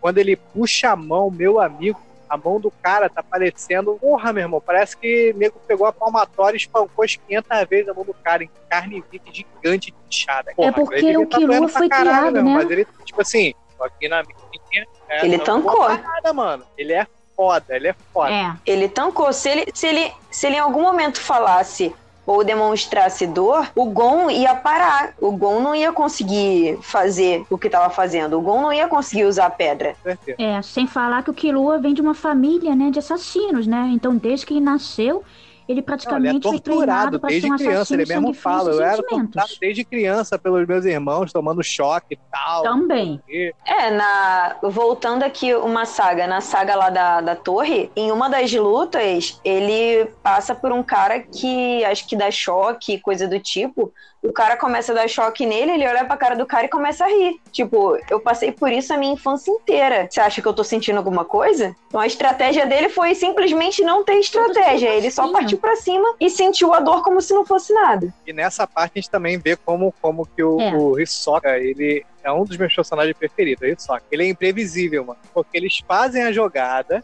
[0.00, 2.00] Quando ele puxa a mão, meu amigo,
[2.32, 3.98] a mão do cara tá parecendo.
[4.00, 7.88] Porra, meu irmão, parece que o nego pegou a palmatória e espancou as 500 vezes
[7.90, 10.50] a mão do cara em carne viva gigante de inchada.
[10.56, 12.62] Porra, É porque o tá pra foi caralho, criado, meu irmão, né?
[12.62, 14.86] Mas ele, tipo assim, tô aqui na minha.
[15.10, 15.86] é, Ele tancou.
[15.90, 16.64] Nada, mano.
[16.78, 18.32] Ele é foda, ele é foda.
[18.32, 18.54] É.
[18.64, 19.30] Ele tancou.
[19.30, 21.94] Se ele, se ele, se ele em algum momento falasse
[22.26, 25.14] ou demonstrasse dor, o Gon ia parar.
[25.20, 28.38] O Gon não ia conseguir fazer o que estava fazendo.
[28.38, 29.96] O Gon não ia conseguir usar a pedra.
[30.38, 33.90] É, sem falar que o Killua vem de uma família, né, de assassinos, né?
[33.92, 35.22] Então, desde que ele nasceu,
[35.68, 38.70] ele Não, ele é praticamente foi torturado desde um criança, ele mesmo fala.
[38.70, 42.62] Eu era torturado desde criança pelos meus irmãos, tomando choque e tal.
[42.62, 43.20] Também.
[43.28, 48.28] E- É, na, voltando aqui uma saga, na saga lá da, da torre, em uma
[48.28, 53.92] das lutas, ele passa por um cara que acho que dá choque, coisa do tipo,
[54.22, 57.04] o cara começa a dar choque nele, ele olha pra cara do cara e começa
[57.04, 57.40] a rir.
[57.50, 60.06] Tipo, eu passei por isso a minha infância inteira.
[60.08, 61.74] Você acha que eu tô sentindo alguma coisa?
[61.88, 64.90] Então a estratégia dele foi simplesmente não ter estratégia.
[64.90, 68.14] Ele só partiu pra cima e sentiu a dor como se não fosse nada.
[68.26, 70.72] E nessa parte a gente também vê como, como que o, É.
[70.76, 74.04] o Hisoka, ele é um dos meus personagens preferidos, o Hisoka.
[74.10, 75.18] Ele é imprevisível, mano.
[75.34, 77.02] Porque eles fazem a jogada,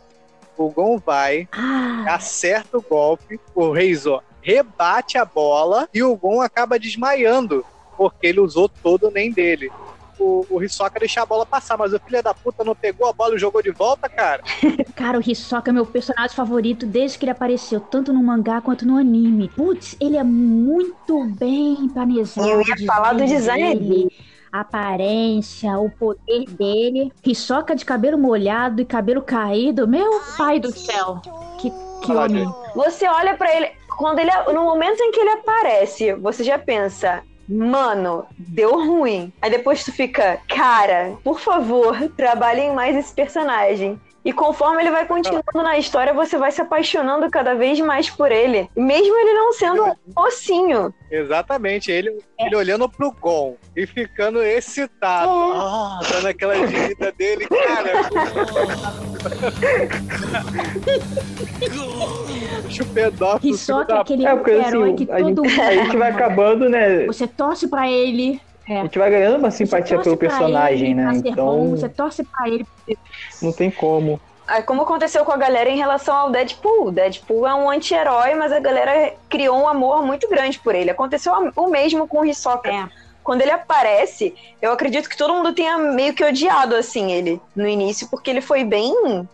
[0.57, 6.41] o Gon vai, Ah, acerta o golpe, o Reizor rebate a bola e o Gon
[6.41, 7.65] acaba desmaiando,
[7.97, 9.71] porque ele usou todo o nem dele.
[10.19, 13.13] O, o Hisoka deixa a bola passar, mas o filho da puta não pegou a
[13.13, 14.43] bola e jogou de volta, cara.
[14.97, 18.85] cara, o Hisoka é meu personagem favorito desde que ele apareceu, tanto no mangá quanto
[18.85, 19.49] no anime.
[19.55, 22.49] Putz, ele é muito bem planejado.
[22.49, 24.13] Eu ia falar do design dele.
[24.51, 27.13] A aparência, o poder dele.
[27.25, 29.87] Hisoka de cabelo molhado e cabelo caído.
[29.87, 31.21] Meu pai do céu.
[31.61, 31.71] Que,
[32.03, 32.49] que homem.
[32.75, 37.23] Você olha pra ele, quando ele no momento em que ele aparece, você já pensa,
[37.49, 39.33] mano, deu ruim.
[39.43, 44.01] Aí depois tu fica, cara, por favor, trabalhem mais esse personagem.
[44.25, 48.31] E conforme ele vai continuando na história, você vai se apaixonando cada vez mais por
[48.31, 48.69] ele.
[48.77, 50.95] Mesmo ele não sendo um mocinho.
[51.11, 55.31] Exatamente, ele, ele olhando pro Gon e ficando excitado.
[55.31, 57.93] Ah, dando aquela gemida dele, cara.
[62.69, 65.61] Bicho pedófilo, filho Hisoka é da aquele É, porque herói assim, que a todo gente,
[65.61, 67.07] a gente vai mundo- acabando, né?
[67.07, 68.41] Você torce pra ele.
[68.69, 71.23] A gente vai ganhando uma simpatia pelo personagem, ele né?
[71.25, 72.67] Então bom, você torce pra ele.
[73.41, 74.21] não tem como.
[74.47, 76.87] Ah, Como aconteceu com a galera em relação ao Deadpool.
[76.87, 80.91] O Deadpool é um anti-herói, mas a galera criou um amor muito grande por ele.
[80.91, 82.71] Aconteceu o mesmo com o Hisoka.
[82.71, 82.89] É.
[83.23, 87.67] Quando ele aparece, eu acredito que todo mundo tenha meio que odiado, assim, ele no
[87.69, 89.27] início, porque ele foi bem...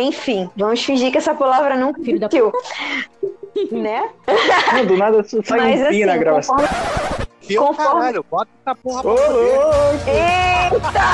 [0.00, 2.52] Enfim, vamos fingir que essa palavra da existiu.
[3.72, 4.08] né?
[4.72, 6.56] Não, do nada só sai Mas um pi na assim, gravação.
[6.56, 7.28] conforme...
[7.40, 10.04] Fio, Conforme- caralho, bota essa porra pra Ô, louco!
[10.06, 11.08] Eita!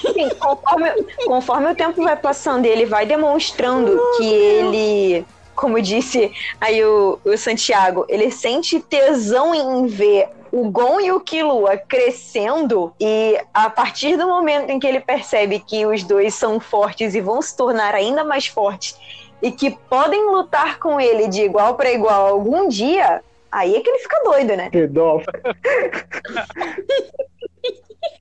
[0.00, 0.90] Sim, conforme,
[1.26, 7.18] conforme o tempo vai passando e ele vai demonstrando que ele, como disse aí o,
[7.24, 13.68] o Santiago, ele sente tesão em ver o Gon e o Killua crescendo e a
[13.68, 17.56] partir do momento em que ele percebe que os dois são fortes e vão se
[17.56, 18.96] tornar ainda mais fortes
[19.42, 23.90] e que podem lutar com ele de igual para igual algum dia, aí é que
[23.90, 24.70] ele fica doido, né?
[24.70, 25.32] Pedófilo.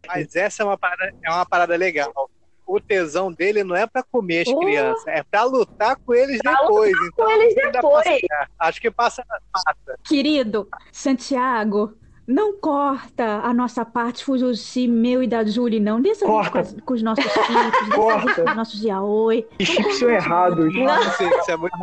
[0.07, 2.29] Mas essa é uma parada, é uma parada legal.
[2.65, 4.60] O tesão dele não é pra comer as Oh.
[4.60, 6.91] crianças, é pra lutar com eles depois.
[6.91, 8.06] Então, Com eles depois.
[8.60, 9.76] acho que passa passa.
[10.04, 11.93] Querido Santiago,
[12.26, 15.99] não corta a nossa parte Fujoshi, meu e da Julie, não.
[16.02, 16.63] Deixa Corta.
[16.63, 17.26] com, com os nossos
[17.93, 18.43] Corta.
[18.43, 19.45] com os nossos yaoi.
[19.60, 21.76] Que chips são errados, Não, assim, isso é muito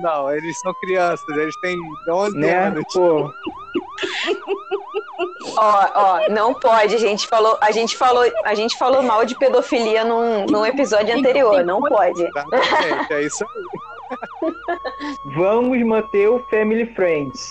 [0.00, 0.30] não.
[0.30, 1.76] Eles são crianças, eles têm
[2.08, 2.66] 11 né?
[2.68, 2.84] anos.
[2.94, 3.28] Pô,
[5.56, 6.94] Ó, ó, não pode.
[6.94, 11.16] A gente falou, a gente falou, a gente falou mal de pedofilia num, num episódio
[11.16, 11.64] anterior.
[11.64, 12.22] Não pode.
[12.22, 14.18] Exatamente, é isso aí.
[15.34, 17.50] vamos manter o Family Friends.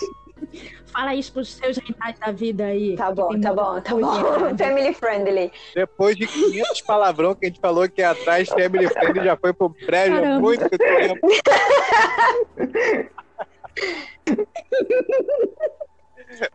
[0.92, 2.94] Fala isso pros seus rentais da vida aí.
[2.96, 4.56] Tá bom, Tem tá bom, tá bom.
[4.58, 5.50] Family friendly.
[5.74, 9.70] Depois de 500 palavrão que a gente falou que atrás Family Friend já foi pro
[9.70, 11.26] prédio há muito tempo.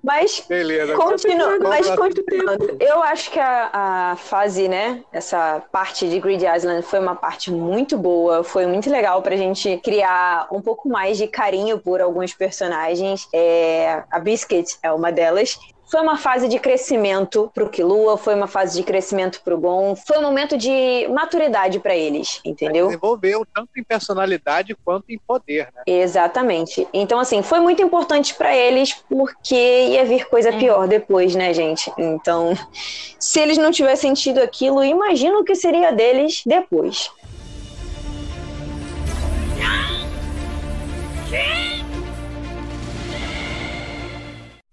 [0.03, 0.95] Mas Beleza.
[0.95, 2.77] Continua, mas continuando.
[2.79, 3.69] Eu acho que a,
[4.11, 5.03] a fase, né?
[5.11, 8.43] Essa parte de Grid Island foi uma parte muito boa.
[8.43, 13.27] Foi muito legal pra gente criar um pouco mais de carinho por alguns personagens.
[13.33, 15.57] É, a Biscuit é uma delas.
[15.89, 20.17] Foi uma fase de crescimento pro Killua, foi uma fase de crescimento pro Gon, foi
[20.17, 22.87] um momento de maturidade pra eles, entendeu?
[22.87, 25.83] Desenvolveu tanto em personalidade quanto em poder, né?
[25.87, 26.85] Exatamente.
[26.93, 30.59] Então, assim, foi muito importante pra eles porque ia vir coisa É.
[30.59, 31.89] pior depois, né, gente?
[31.97, 32.53] Então,
[33.17, 37.09] se eles não tivessem tido aquilo, imagina o que seria deles depois.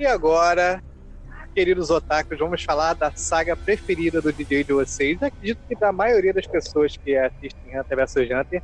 [0.01, 0.83] E agora,
[1.55, 5.23] queridos otakus, vamos falar da saga preferida do DJ de vocês.
[5.23, 8.63] Acredito que da maioria das pessoas que assistem Hunter vs Hunter,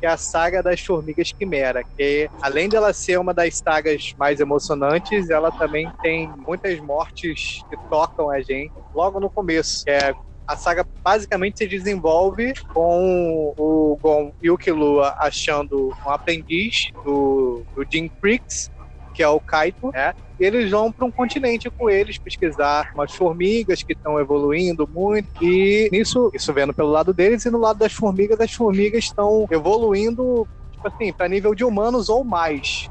[0.00, 4.14] que é a saga das Formigas Quimera, que além de ela ser uma das sagas
[4.16, 10.14] mais emocionantes, ela também tem muitas mortes que tocam a gente logo no começo, é
[10.46, 17.62] a saga basicamente se desenvolve com o Gon e o Killua achando um aprendiz do,
[17.72, 18.68] do Jim Creeks
[19.12, 20.14] que é o Kaito, né?
[20.38, 25.28] Eles vão para um continente com eles pesquisar umas formigas que estão evoluindo muito.
[25.44, 29.46] E nisso, isso vendo pelo lado deles, e no lado das formigas, as formigas estão
[29.50, 32.88] evoluindo, tipo assim, para nível de humanos ou mais.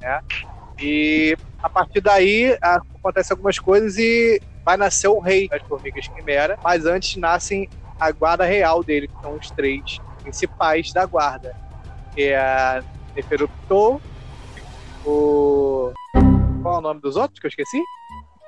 [0.00, 0.20] Né?
[0.80, 6.58] E a partir daí acontecem algumas coisas e vai nascer o rei das formigas quimera,
[6.62, 7.68] mas antes nascem
[7.98, 11.54] a guarda real dele, que são os três principais da guarda.
[12.14, 12.82] Que é a
[13.14, 14.00] Neferupto,
[15.04, 15.51] o
[16.82, 17.82] o nome dos outros que eu esqueci?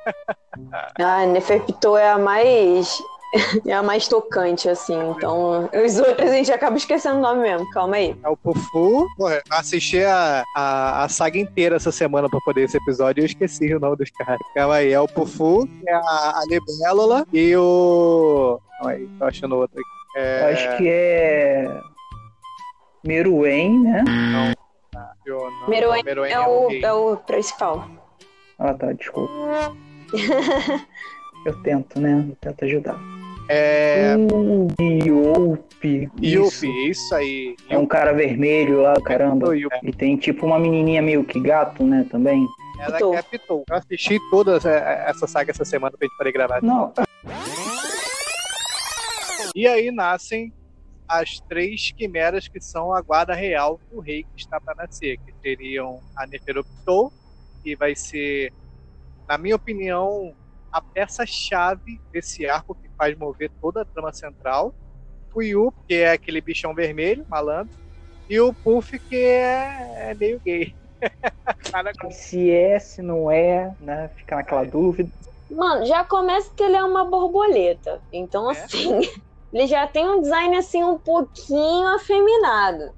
[1.01, 3.03] ah, Neferpitou é a mais.
[3.67, 4.97] É a mais tocante, assim.
[5.11, 7.69] Então, os outros a gente acaba esquecendo o nome mesmo.
[7.71, 8.17] Calma aí.
[8.23, 9.09] É o Pufu.
[9.17, 13.27] Porra, assisti a, a, a, saga inteira essa semana pra poder esse episódio e eu
[13.27, 14.39] esqueci o nome dos caras.
[14.55, 14.93] Calma aí.
[14.93, 18.61] É o Pufu, é a, a Libélula e o.
[18.79, 20.21] Calma aí, tô achando outro aqui.
[20.21, 20.53] É...
[20.53, 21.81] Acho que é.
[23.05, 24.05] Meruem, né?
[24.07, 24.55] Não.
[25.67, 27.89] Meruem, Meruem é, é, o, é o principal.
[28.65, 29.31] Ah, tá, desculpa.
[31.45, 32.25] eu tento, né?
[32.31, 32.99] Eu tento ajudar.
[33.47, 34.17] É.
[34.17, 36.11] Uh, Yupi.
[36.23, 37.55] Yupi, isso aí.
[37.69, 39.55] É um cara vermelho lá, caramba.
[39.83, 42.47] E tem tipo uma menininha meio que gato, né, também.
[42.81, 43.13] Ela Pitou.
[43.13, 43.65] captou.
[43.69, 46.63] Eu assisti toda essa saga essa semana pra gente poder gravar.
[46.63, 46.91] Não.
[49.55, 50.51] E aí nascem
[51.07, 55.35] as três quimeras que são a guarda real do rei que está para nascer, que
[55.43, 57.13] seriam a Neferoptou,
[57.65, 58.53] que vai ser,
[59.27, 60.37] na minha opinião,
[60.71, 64.75] a peça-chave desse arco que faz mover toda a trama central.
[65.35, 67.77] O Yu, que é aquele bichão vermelho, malandro,
[68.29, 70.75] e o Puff, que é, é meio gay.
[72.13, 74.11] se é, se não é, né?
[74.17, 75.11] Fica naquela dúvida.
[75.51, 78.01] Mano, já começa que ele é uma borboleta.
[78.13, 78.53] Então, é?
[78.53, 79.01] assim,
[79.53, 82.95] ele já tem um design assim um pouquinho afeminado,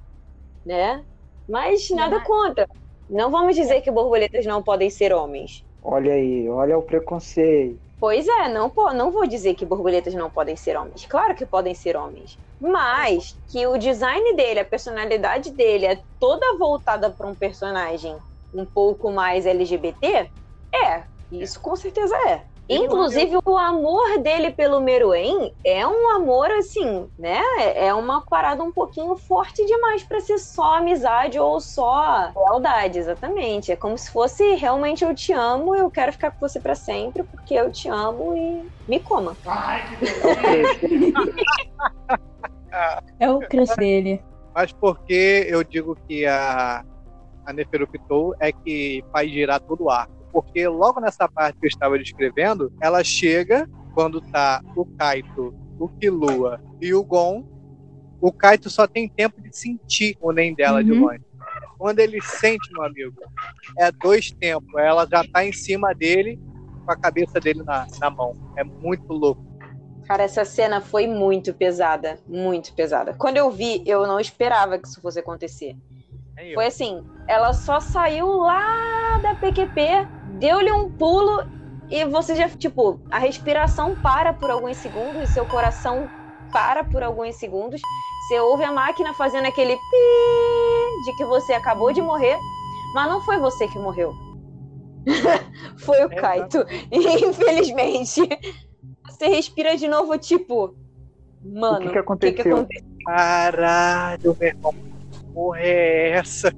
[0.64, 1.04] né?
[1.48, 2.68] Mas nada contra.
[3.08, 5.64] Não vamos dizer que borboletas não podem ser homens.
[5.82, 7.78] Olha aí, olha o preconceito.
[7.98, 11.06] Pois é, não, não vou dizer que borboletas não podem ser homens.
[11.06, 12.38] Claro que podem ser homens.
[12.60, 18.16] Mas que o design dele, a personalidade dele é toda voltada para um personagem
[18.52, 20.30] um pouco mais LGBT,
[20.72, 21.02] é.
[21.30, 22.42] Isso com certeza é.
[22.68, 27.40] Inclusive, o amor dele pelo Meruem é um amor assim, né?
[27.74, 33.70] É uma parada um pouquinho forte demais para ser só amizade ou só lealdade, exatamente.
[33.70, 37.22] É como se fosse realmente eu te amo, eu quero ficar com você para sempre,
[37.22, 39.36] porque eu te amo e me coma.
[43.20, 44.20] é o crush dele.
[44.52, 46.84] Mas porque eu digo que a,
[47.44, 51.68] a Neferupitou é que faz girar todo o arco porque logo nessa parte que eu
[51.68, 57.42] estava descrevendo, ela chega quando tá o Kaito, o Killua e o Gon.
[58.20, 60.84] O Kaito só tem tempo de sentir o nem dela uhum.
[60.84, 61.24] de longe.
[61.78, 63.14] Quando ele sente, meu amigo,
[63.78, 64.74] é dois tempos.
[64.74, 66.38] Ela já tá em cima dele,
[66.84, 68.36] com a cabeça dele na, na mão.
[68.58, 69.42] É muito louco.
[70.04, 72.18] Cara, essa cena foi muito pesada.
[72.28, 73.14] Muito pesada.
[73.14, 75.74] Quando eu vi, eu não esperava que isso fosse acontecer.
[76.52, 81.44] Foi assim, ela só saiu lá da PQP deu-lhe um pulo
[81.90, 86.08] e você já, tipo, a respiração para por alguns segundos, e seu coração
[86.52, 87.80] para por alguns segundos.
[88.26, 92.36] Você ouve a máquina fazendo aquele pi de que você acabou de morrer,
[92.94, 94.12] mas não foi você que morreu.
[95.78, 96.58] foi o é, Kaito.
[96.90, 98.20] Infelizmente.
[99.04, 100.74] Você respira de novo, tipo.
[101.44, 102.36] Mano, o que, que aconteceu?
[102.36, 102.86] Que que aconteceu?
[103.04, 104.74] Caralho, meu irmão.
[105.32, 106.52] Porra é essa?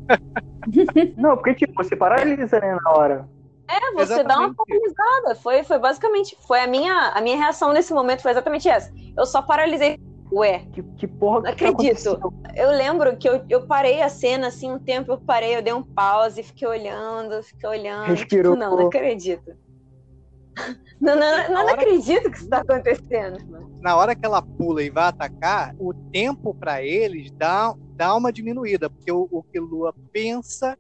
[1.19, 3.29] não, porque, tipo, você paralisa, né, na hora.
[3.69, 4.27] É, você exatamente.
[4.27, 5.35] dá uma paralisada.
[5.35, 8.93] Foi, foi basicamente, foi a minha, a minha reação nesse momento foi exatamente essa.
[9.17, 10.01] Eu só paralisei.
[10.31, 12.21] Ué, que, que porra não acredito.
[12.55, 15.73] eu lembro que eu, eu parei a cena assim um tempo, eu parei, eu dei
[15.73, 18.09] um pause, fiquei olhando, fiquei olhando.
[18.09, 18.53] Respirou.
[18.55, 19.57] Tipo, não, não acredito.
[21.01, 23.39] Não, não, não, não acredito que, que isso está acontecendo.
[23.81, 28.33] Na hora que ela pula e vai atacar, o tempo para eles dá, dá uma
[28.33, 30.77] diminuída, porque o, o que Lua pensa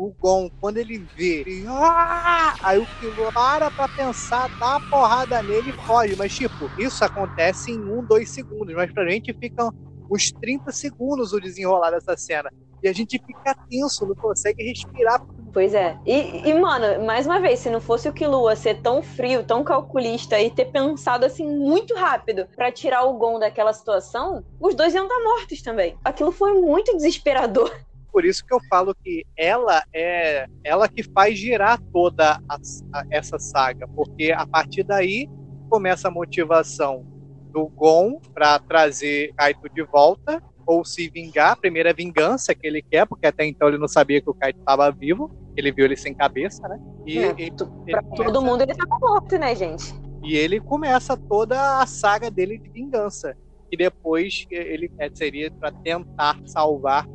[0.00, 2.54] o Gon, quando ele vê, ele, ah!
[2.62, 6.16] aí o Killua para pra pensar, dá uma porrada nele e foge.
[6.16, 8.74] Mas, tipo, isso acontece em um, dois segundos.
[8.74, 9.68] Mas pra gente fica
[10.10, 12.50] uns 30 segundos o desenrolar dessa cena.
[12.82, 15.22] E a gente fica tenso, não consegue respirar.
[15.52, 15.98] Pois é.
[16.06, 19.62] E, e, mano, mais uma vez, se não fosse o Killua ser tão frio, tão
[19.62, 24.94] calculista e ter pensado assim muito rápido para tirar o Gon daquela situação, os dois
[24.94, 25.98] iam estar mortos também.
[26.02, 27.70] Aquilo foi muito desesperador
[28.10, 32.56] por isso que eu falo que ela é ela que faz girar toda a,
[32.94, 35.28] a, essa saga, porque a partir daí
[35.68, 37.06] começa a motivação
[37.52, 41.56] do Gon para trazer Kaito de volta, ou se vingar.
[41.56, 44.60] Primeiro é vingança que ele quer, porque até então ele não sabia que o Kaito
[44.60, 45.30] estava vivo.
[45.56, 46.80] Ele viu ele sem cabeça, né?
[47.04, 47.50] E é, pra ele
[48.14, 49.92] todo mundo ele tava morto, né, gente?
[50.22, 53.36] E ele começa toda a saga dele de vingança.
[53.72, 57.06] E depois ele é, seria para tentar salvar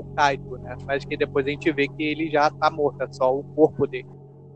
[0.00, 0.76] o Kaito, né?
[0.84, 3.86] Mas que depois a gente vê que ele já tá morto, é só o corpo
[3.86, 4.08] dele.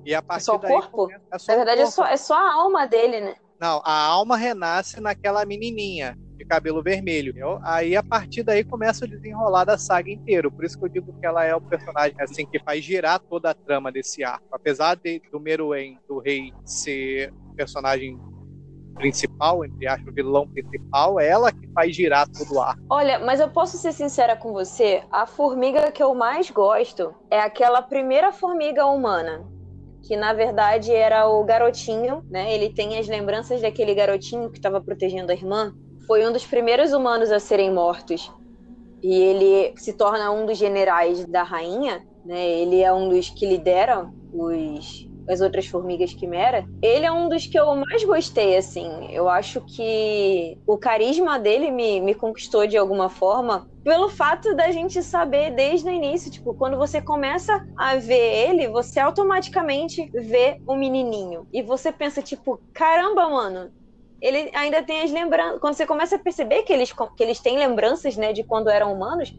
[0.04, 1.08] E a é partir é só o corpo?
[1.30, 3.34] É só Na verdade, é só, é só a alma dele, né?
[3.60, 7.30] Não, a alma renasce naquela menininha de cabelo vermelho.
[7.30, 7.60] Entendeu?
[7.62, 10.50] Aí a partir daí começa o desenrolar da saga inteiro.
[10.50, 13.50] Por isso que eu digo que ela é o personagem assim que faz girar toda
[13.50, 14.46] a trama desse arco.
[14.50, 18.18] Apesar de, do Meruem, do rei, ser personagem
[18.94, 22.82] principal, entre aspas, o vilão principal, é ela que faz girar todo o arco.
[22.90, 27.40] Olha, mas eu posso ser sincera com você, a formiga que eu mais gosto é
[27.40, 29.52] aquela primeira formiga humana
[30.02, 32.52] que na verdade era o garotinho, né?
[32.52, 35.72] Ele tem as lembranças daquele garotinho que estava protegendo a irmã.
[36.06, 38.30] Foi um dos primeiros humanos a serem mortos.
[39.02, 42.48] E ele se torna um dos generais da rainha, né?
[42.48, 47.46] Ele é um dos que lidera os as outras formigas quimera, ele é um dos
[47.46, 49.08] que eu mais gostei, assim.
[49.10, 54.70] Eu acho que o carisma dele me, me conquistou de alguma forma, pelo fato da
[54.70, 60.56] gente saber desde o início, tipo, quando você começa a ver ele, você automaticamente vê
[60.66, 61.46] o menininho.
[61.52, 63.70] E você pensa, tipo, caramba, mano,
[64.20, 65.60] ele ainda tem as lembranças.
[65.60, 68.92] Quando você começa a perceber que eles, que eles têm lembranças, né, de quando eram
[68.92, 69.32] humanos,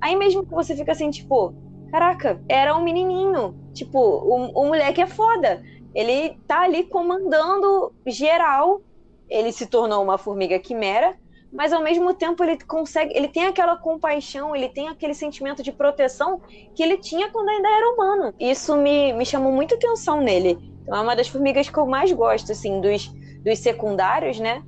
[0.00, 1.52] aí mesmo que você fica assim, tipo,
[1.90, 3.54] caraca, era um menininho.
[3.72, 5.62] Tipo, o, o moleque é foda.
[5.94, 8.80] Ele tá ali comandando geral.
[9.28, 11.16] Ele se tornou uma formiga quimera,
[11.52, 15.70] mas ao mesmo tempo ele consegue, ele tem aquela compaixão, ele tem aquele sentimento de
[15.70, 16.40] proteção
[16.74, 18.34] que ele tinha quando ainda era humano.
[18.40, 20.58] Isso me, me chamou muita atenção nele.
[20.82, 23.06] Então é uma das formigas que eu mais gosto, assim, dos,
[23.44, 24.64] dos secundários, né?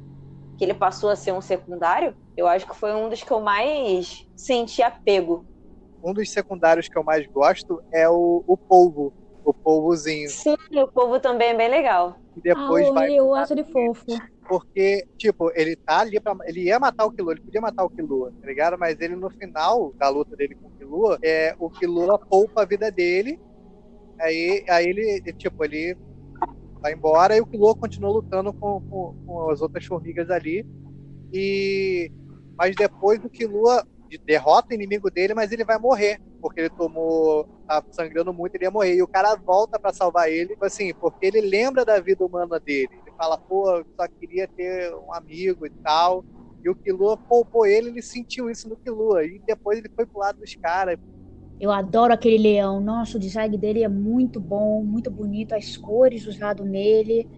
[0.56, 2.14] Que ele passou a ser um secundário.
[2.36, 5.44] Eu acho que foi um dos que eu mais senti apego
[6.02, 9.12] um dos secundários que eu mais gosto é o, o polvo.
[9.44, 10.28] O polvozinho.
[10.30, 12.16] Sim, o polvo também é bem legal.
[12.36, 13.12] E depois ah, vai.
[13.12, 14.06] Eu acho ele fofo.
[14.48, 16.36] Porque, tipo, ele tá ali pra.
[16.44, 18.78] Ele ia matar o Killua, ele podia matar o Killua, tá ligado?
[18.78, 22.64] Mas ele, no final da luta dele com o Killua, é, o Killua poupa a
[22.64, 23.40] vida dele.
[24.20, 25.96] Aí, aí ele, tipo, ele
[26.80, 30.66] vai embora e o Killua continua lutando com, com, com as outras formigas ali.
[31.32, 32.10] E.
[32.56, 33.84] Mas depois o Killua
[34.18, 38.64] derrota o inimigo dele, mas ele vai morrer, porque ele tomou, tá sangrando muito, ele
[38.64, 38.94] ia morrer.
[38.96, 42.60] E o cara volta para salvar ele, tipo assim, porque ele lembra da vida humana
[42.60, 42.88] dele.
[42.92, 46.24] Ele fala, pô, eu só queria ter um amigo e tal.
[46.64, 49.24] E o Killua poupou ele, ele sentiu isso no Killua.
[49.24, 50.96] E depois ele foi pro lado dos caras.
[51.60, 52.80] Eu adoro aquele leão.
[52.80, 55.54] Nossa, o design dele é muito bom, muito bonito.
[55.54, 57.28] As cores usadas nele.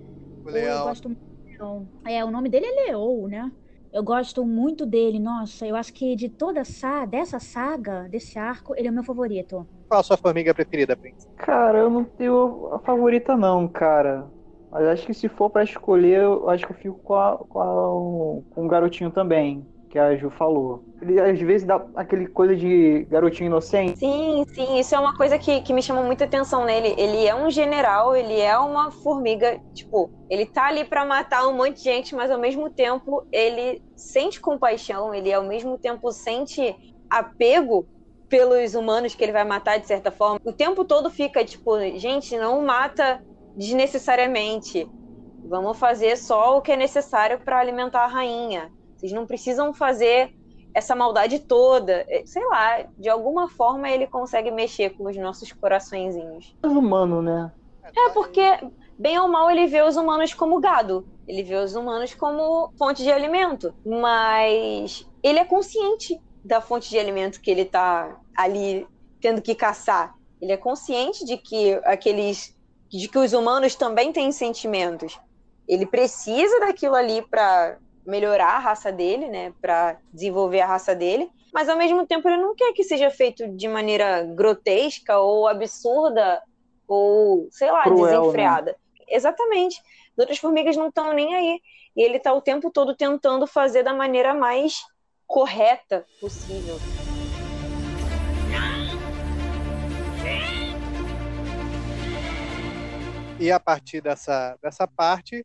[0.44, 0.78] O leão.
[0.78, 1.88] Eu gosto muito do leão.
[2.06, 3.50] É, o nome dele é Leou, né?
[3.94, 8.74] Eu gosto muito dele, nossa, eu acho que de toda essa, dessa saga, desse arco,
[8.76, 9.64] ele é o meu favorito.
[9.88, 11.28] Qual a sua formiga preferida, Prince?
[11.36, 14.26] Cara, eu não tenho a favorita não, cara.
[14.68, 17.60] Mas acho que se for para escolher, eu acho que eu fico com, a, com,
[17.60, 19.64] a, com o garotinho também
[19.94, 20.82] que a Ju falou.
[21.00, 23.96] Ele às vezes dá aquele coisa de garotinho inocente.
[23.96, 26.96] Sim, sim, isso é uma coisa que, que me chama muita atenção nele.
[26.98, 31.52] Ele é um general, ele é uma formiga, tipo, ele tá ali para matar um
[31.52, 36.74] monte de gente, mas ao mesmo tempo ele sente compaixão, ele ao mesmo tempo sente
[37.08, 37.86] apego
[38.28, 40.40] pelos humanos que ele vai matar de certa forma.
[40.44, 43.22] O tempo todo fica tipo, gente, não mata
[43.56, 44.88] desnecessariamente.
[45.48, 48.72] Vamos fazer só o que é necessário para alimentar a rainha.
[48.96, 50.34] Vocês não precisam fazer
[50.74, 52.04] essa maldade toda.
[52.08, 56.54] É, sei lá, de alguma forma ele consegue mexer com os nossos coraçõezinhos.
[56.62, 57.52] É humano, né?
[57.96, 58.42] É, porque,
[58.98, 61.06] bem ou mal, ele vê os humanos como gado.
[61.28, 63.72] Ele vê os humanos como fonte de alimento.
[63.86, 68.86] Mas ele é consciente da fonte de alimento que ele tá ali
[69.20, 70.14] tendo que caçar.
[70.40, 72.54] Ele é consciente de que aqueles.
[72.90, 75.18] de que os humanos também têm sentimentos.
[75.66, 81.30] Ele precisa daquilo ali para melhorar a raça dele, né, para desenvolver a raça dele,
[81.52, 86.42] mas ao mesmo tempo ele não quer que seja feito de maneira grotesca ou absurda
[86.86, 88.18] ou, sei lá, Cruel, né?
[88.18, 88.72] desenfreada.
[88.72, 89.04] Né?
[89.08, 89.80] Exatamente.
[90.12, 91.60] As outras formigas não estão nem aí.
[91.96, 94.84] E ele está o tempo todo tentando fazer da maneira mais
[95.26, 96.76] correta possível.
[103.38, 105.44] E a partir dessa, dessa parte,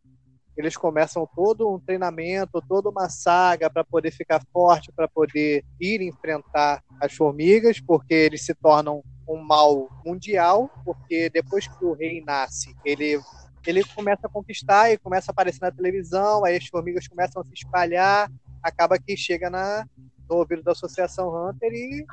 [0.62, 6.02] eles começam todo um treinamento, toda uma saga para poder ficar forte, para poder ir
[6.02, 12.22] enfrentar as formigas, porque eles se tornam um mal mundial, porque depois que o rei
[12.26, 13.20] nasce, ele
[13.68, 17.46] ele começa a conquistar e começa a aparecer na televisão, aí as formigas começam a
[17.46, 18.32] se espalhar,
[18.64, 19.86] acaba que chega na
[20.30, 22.06] no ouvido da Associação Hunter e,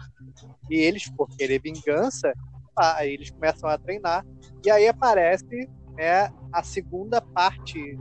[0.70, 2.32] e eles, por querer vingança,
[2.76, 4.24] aí eles começam a treinar.
[4.64, 7.98] E aí aparece né, a segunda parte,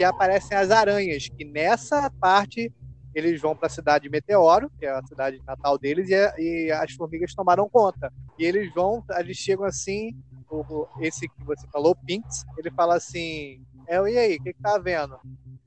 [0.00, 2.72] que aparecem as aranhas, que nessa parte
[3.14, 6.72] eles vão para a cidade de Meteoro, que é a cidade natal deles, e, e,
[6.72, 8.10] as formigas tomaram conta.
[8.38, 10.16] E eles vão, eles chegam assim,
[10.50, 14.62] o, esse que você falou, Pinks, ele fala assim, é, e aí, o que, que
[14.62, 15.18] tá vendo?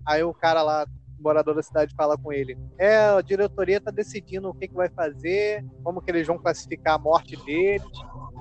[0.04, 0.88] Aí o cara lá,
[1.20, 4.90] morador da cidade, fala com ele, é, a diretoria tá decidindo o que, que vai
[4.90, 7.86] fazer, como que eles vão classificar a morte deles.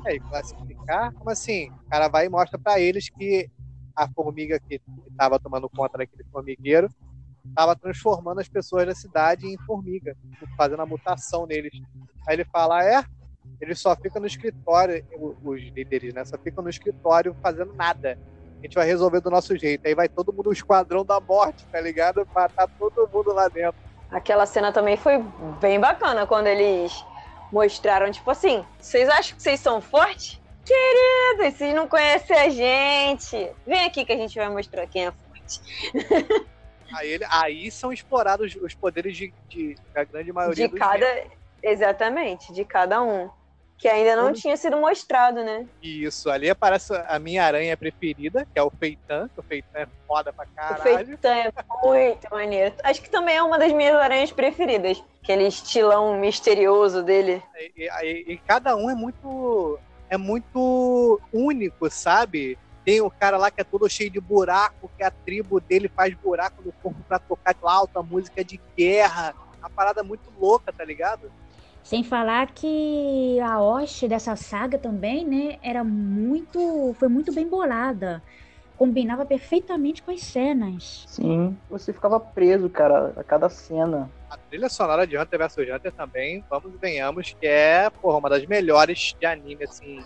[0.07, 1.12] Aí, classificar?
[1.12, 1.68] Como assim?
[1.84, 3.51] O cara vai e mostra para eles que
[3.95, 4.80] a formiga que
[5.11, 6.88] estava tomando conta daquele formigueiro
[7.49, 10.16] estava transformando as pessoas da cidade em formiga,
[10.57, 11.72] fazendo a mutação neles.
[12.26, 13.05] Aí ele fala: ah, é,
[13.61, 15.05] eles só ficam no escritório,
[15.43, 16.24] os líderes, né?
[16.24, 18.18] Só ficam no escritório fazendo nada.
[18.59, 19.86] A gente vai resolver do nosso jeito.
[19.86, 22.26] Aí vai todo mundo, o esquadrão da morte, tá ligado?
[22.34, 23.80] Matar todo mundo lá dentro.
[24.11, 25.18] Aquela cena também foi
[25.61, 27.05] bem bacana quando eles
[27.51, 30.41] mostraram, tipo assim, vocês acham que vocês são fortes?
[30.64, 33.50] Queridos, vocês não conhecem a gente.
[33.66, 35.60] Vem aqui que a gente vai mostrar quem é forte.
[36.94, 41.32] Aí, ele, aí são explorados os poderes de, de da grande maioria de cada membros.
[41.62, 43.30] Exatamente, de cada um.
[43.78, 45.66] Que ainda não tinha sido mostrado, né?
[45.82, 49.88] Isso, ali aparece a minha aranha preferida, que é o Feitan, que o Feitan é
[50.06, 50.78] foda pra caralho.
[50.78, 51.52] O Feitan é
[51.82, 52.74] muito maneiro.
[52.84, 55.02] Acho que também é uma das minhas aranhas preferidas.
[55.20, 57.42] Aquele estilão misterioso dele.
[57.76, 59.80] E, e, e cada um é muito.
[60.12, 62.58] É muito único, sabe?
[62.84, 66.12] Tem o cara lá que é todo cheio de buraco, que a tribo dele faz
[66.14, 69.34] buraco no corpo pra tocar alta música de guerra.
[69.58, 71.32] Uma parada muito louca, tá ligado?
[71.82, 76.94] Sem falar que a hoste dessa saga também, né, era muito.
[76.98, 78.22] foi muito bem bolada.
[78.76, 81.04] Combinava perfeitamente com as cenas.
[81.08, 84.10] Sim, você ficava preso, cara, a cada cena.
[84.33, 88.30] A trilha sonora de Hunter vs Hunter também, vamos e venhamos, que é, porra, uma
[88.30, 90.03] das melhores de anime, assim,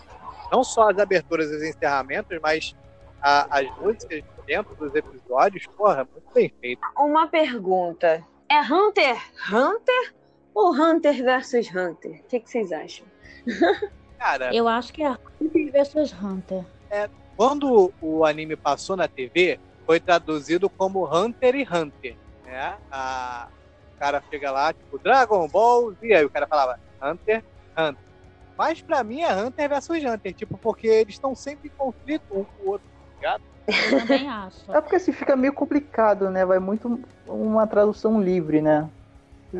[0.51, 2.75] não só as aberturas e os encerramentos, mas
[3.21, 6.81] a, as músicas dentro dos episódios, porra, muito bem feito.
[6.97, 8.21] Uma pergunta.
[8.49, 9.17] É Hunter
[9.49, 10.13] Hunter
[10.53, 12.19] ou Hunter versus Hunter?
[12.19, 13.05] O que, que vocês acham?
[14.19, 16.65] Cara, eu acho que é Hunter versus Hunter.
[16.89, 22.17] É, quando o anime passou na TV, foi traduzido como Hunter e Hunter.
[22.43, 22.77] Né?
[22.91, 23.47] A,
[23.99, 27.43] cara chega lá, tipo, Dragon Ball, e aí o cara falava Hunter,
[27.77, 28.03] Hunter.
[28.57, 32.43] Mas pra mim é Hunter versus Hunter, tipo, porque eles estão sempre em conflito um
[32.43, 33.43] com o outro, tá ligado?
[33.67, 34.71] Eu também acho.
[34.71, 36.45] É porque assim fica meio complicado, né?
[36.45, 38.89] Vai muito uma tradução livre, né?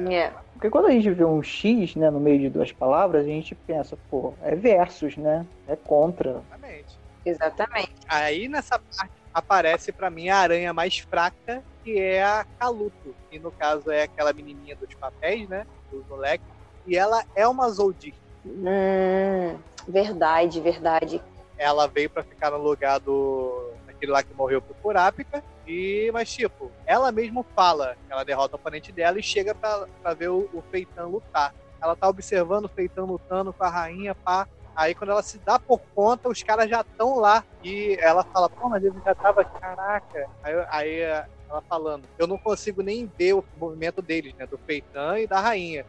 [0.09, 0.31] É.
[0.53, 3.53] Porque quando a gente vê um X, né, no meio de duas palavras, a gente
[3.53, 5.45] pensa, pô, é versus, né?
[5.67, 6.41] É contra.
[6.41, 6.99] Exatamente.
[7.25, 7.95] Exatamente.
[8.07, 13.39] Aí nessa parte aparece para mim a aranha mais fraca, que é a Caluto, que
[13.39, 15.65] no caso é aquela menininha dos papéis, né?
[15.89, 16.45] Dos moleques.
[16.85, 18.17] E ela é uma Zoldyck.
[18.45, 19.57] Hum,
[19.87, 21.23] verdade, verdade.
[21.57, 25.41] Ela veio para ficar no lugar do aquele lá que morreu pro Kurapika.
[25.65, 30.13] E, mas, tipo, ela mesma fala ela derrota o oponente dela e chega pra, pra
[30.13, 31.55] ver o, o Feitan lutar.
[31.81, 34.45] Ela tá observando o Feitan lutando com a rainha, pá.
[34.75, 37.45] Aí quando ela se dá por conta, os caras já estão lá.
[37.63, 40.29] E ela fala, pô, mas ele já tava, caraca.
[40.43, 41.01] Aí, aí
[41.49, 44.45] ela falando, eu não consigo nem ver o movimento deles, né?
[44.47, 45.85] Do Feitan e da rainha.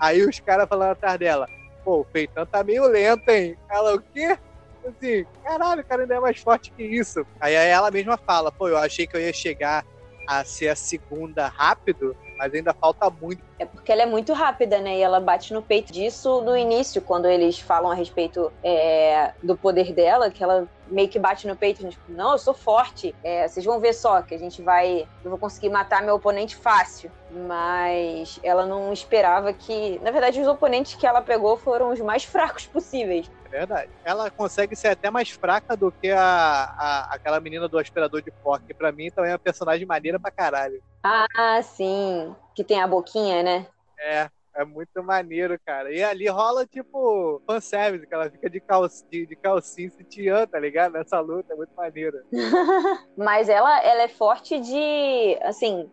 [0.00, 1.46] Aí os caras falando atrás dela,
[1.84, 3.56] pô, o Feitan tá meio lento, hein?
[3.70, 4.38] Ela, o quê?
[4.86, 7.24] Assim, caralho, o cara ainda é mais forte que isso.
[7.40, 9.84] Aí ela mesma fala, pô, eu achei que eu ia chegar
[10.28, 13.44] a ser a segunda rápido, mas ainda falta muito.
[13.58, 14.96] É porque ela é muito rápida, né?
[14.96, 19.54] E ela bate no peito disso no início, quando eles falam a respeito é, do
[19.54, 23.14] poder dela, que ela meio que bate no peito, tipo, não, eu sou forte.
[23.22, 25.06] É, vocês vão ver só que a gente vai.
[25.22, 27.12] Eu vou conseguir matar meu oponente fácil.
[27.30, 30.00] Mas ela não esperava que.
[30.02, 33.30] Na verdade, os oponentes que ela pegou foram os mais fracos possíveis.
[33.50, 33.90] Verdade.
[34.04, 38.30] Ela consegue ser até mais fraca do que a, a aquela menina do aspirador de
[38.30, 40.80] pó, que pra mim também é uma personagem maneira pra caralho.
[41.02, 42.34] Ah, sim.
[42.54, 43.66] Que tem a boquinha, né?
[43.98, 45.92] É, é muito maneiro, cara.
[45.92, 48.86] E ali rola, tipo, fanservice, que ela fica de, cal...
[49.10, 50.92] de, de calcinha sutiã, tá ligado?
[50.92, 52.18] Nessa luta, é muito maneiro.
[53.16, 55.90] Mas ela, ela é forte de, assim,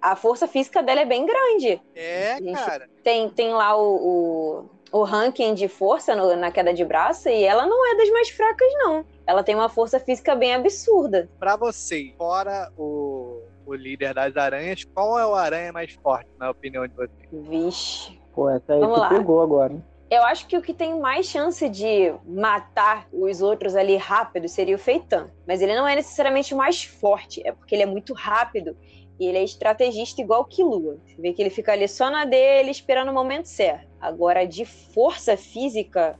[0.00, 1.80] a força física dela é bem grande.
[1.94, 2.88] É, cara.
[3.04, 7.42] Tem, tem lá o, o, o ranking de força no, na queda de braço e
[7.42, 9.04] ela não é das mais fracas, não.
[9.26, 11.28] Ela tem uma força física bem absurda.
[11.38, 16.50] Pra você, fora o, o líder das aranhas, qual é o aranha mais forte, na
[16.50, 17.10] opinião de você?
[17.32, 18.20] Vixe.
[18.34, 19.08] Pô, essa aí Vamos lá.
[19.08, 19.84] pegou agora, hein?
[20.10, 24.76] Eu acho que o que tem mais chance de matar os outros ali rápido seria
[24.76, 25.30] o Feitan.
[25.48, 28.76] Mas ele não é necessariamente o mais forte, é porque ele é muito rápido
[29.18, 30.98] E ele é estrategista igual que Lua.
[31.06, 33.91] Você vê que ele fica ali só na dele, esperando o momento certo.
[34.02, 36.18] Agora, de força física,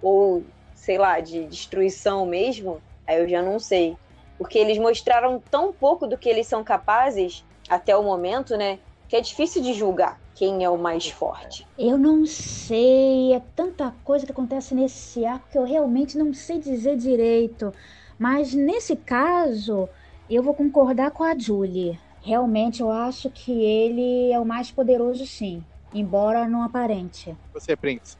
[0.00, 0.44] ou
[0.76, 3.96] sei lá, de destruição mesmo, aí eu já não sei.
[4.38, 8.78] Porque eles mostraram tão pouco do que eles são capazes até o momento, né?
[9.08, 11.66] Que é difícil de julgar quem é o mais forte.
[11.76, 16.60] Eu não sei, é tanta coisa que acontece nesse arco que eu realmente não sei
[16.60, 17.72] dizer direito.
[18.16, 19.88] Mas nesse caso,
[20.30, 21.98] eu vou concordar com a Julie.
[22.22, 25.64] Realmente eu acho que ele é o mais poderoso sim,
[26.00, 27.36] embora não aparente.
[27.52, 28.16] Você, Prince.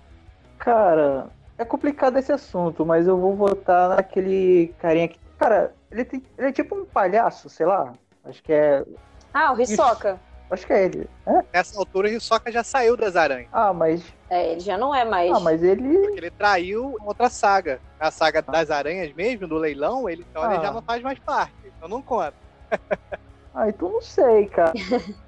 [0.59, 5.19] Cara, é complicado esse assunto, mas eu vou votar naquele carinha que.
[5.39, 7.93] Cara, ele, tem, ele é tipo um palhaço, sei lá.
[8.25, 8.85] Acho que é.
[9.33, 10.19] Ah, o Hisoka.
[10.51, 11.11] Acho que é ele.
[11.27, 11.43] É?
[11.53, 13.49] Nessa altura, o Hisoka já saiu das aranhas.
[13.53, 14.03] Ah, mas.
[14.31, 15.31] É, ele já não é mais.
[15.33, 15.99] Ah, mas ele.
[15.99, 17.81] Porque ele traiu outra saga.
[17.99, 20.63] A saga das aranhas mesmo, do leilão, ele, então ele Ah.
[20.63, 21.53] já não faz mais parte.
[21.77, 22.35] Então não conta.
[23.55, 24.73] Ah, então não sei, cara.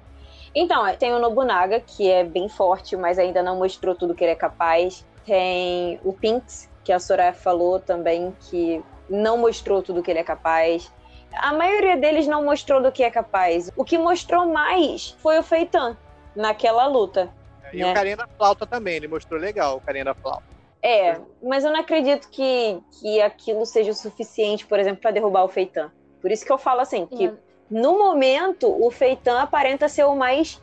[0.53, 4.23] Então, é, tem o Nobunaga, que é bem forte, mas ainda não mostrou tudo que
[4.23, 5.05] ele é capaz.
[5.25, 10.23] Tem o Pinks, que a Soraya falou também, que não mostrou tudo que ele é
[10.23, 10.91] capaz.
[11.33, 13.71] A maioria deles não mostrou do que é capaz.
[13.75, 15.95] O que mostrou mais foi o Feitan,
[16.35, 17.29] naquela luta.
[17.71, 17.91] E Né?
[17.91, 20.43] o carinha da flauta também, ele mostrou legal, o carinha da flauta.
[20.81, 25.43] É, mas eu não acredito que, que aquilo seja o suficiente, por exemplo, para derrubar
[25.43, 25.91] o Feitan.
[26.21, 27.31] Por isso que eu falo assim, que
[27.69, 30.59] no momento o Feitan aparenta ser o mais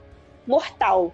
[0.46, 1.12] mortal.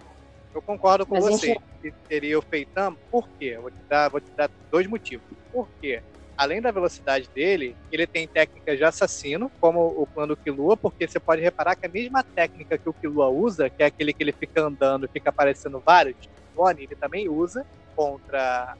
[0.53, 1.47] Eu concordo com Mas você.
[1.47, 3.57] gente- seria o Feitan, por quê?
[3.57, 5.25] Vou te, dar, vou te dar dois motivos.
[5.51, 6.01] Por quê?
[6.37, 11.07] Além da velocidade dele, ele tem técnicas de assassino, como o plano do Killua, porque
[11.07, 14.23] você pode reparar que a mesma técnica que o Killua usa, que é aquele que
[14.23, 16.15] ele fica andando e fica aparecendo vários
[16.55, 17.63] clones, ele também usa
[17.95, 18.75] contra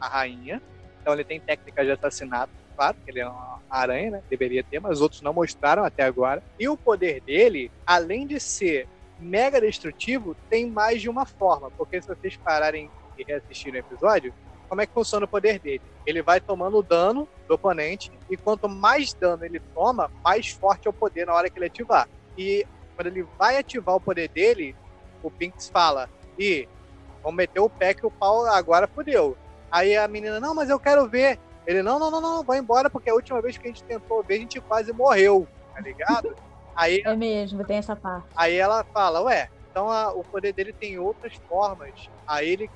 [0.00, 0.62] a rainha.
[1.00, 4.22] Então ele tem técnicas de assassinato, claro, que ele é uma aranha, né?
[4.28, 6.42] Deveria ter, mas os outros não mostraram até agora.
[6.58, 11.70] E o poder dele, além de ser mega destrutivo, tem mais de uma forma.
[11.70, 14.34] Porque se vocês pararem e reassistirem o episódio,
[14.68, 15.82] como é que funciona o poder dele?
[16.06, 20.90] Ele vai tomando dano do oponente, e quanto mais dano ele toma, mais forte é
[20.90, 22.08] o poder na hora que ele ativar.
[22.36, 22.66] E
[22.96, 24.74] quando ele vai ativar o poder dele,
[25.22, 26.08] o Pinks fala:
[26.38, 26.68] Ih,
[27.22, 29.36] vamos meter o pé que o pau agora fodeu.
[29.70, 31.38] Aí a menina, não, mas eu quero ver.
[31.66, 34.22] Ele, não, não, não, não, vai embora, porque a última vez que a gente tentou
[34.22, 36.34] ver, a gente quase morreu, tá ligado?
[36.76, 38.26] Aí É mesmo, tem essa parte.
[38.36, 41.92] Aí ela fala, ué, então a- o poder dele tem outras formas.
[42.28, 42.70] Aí ele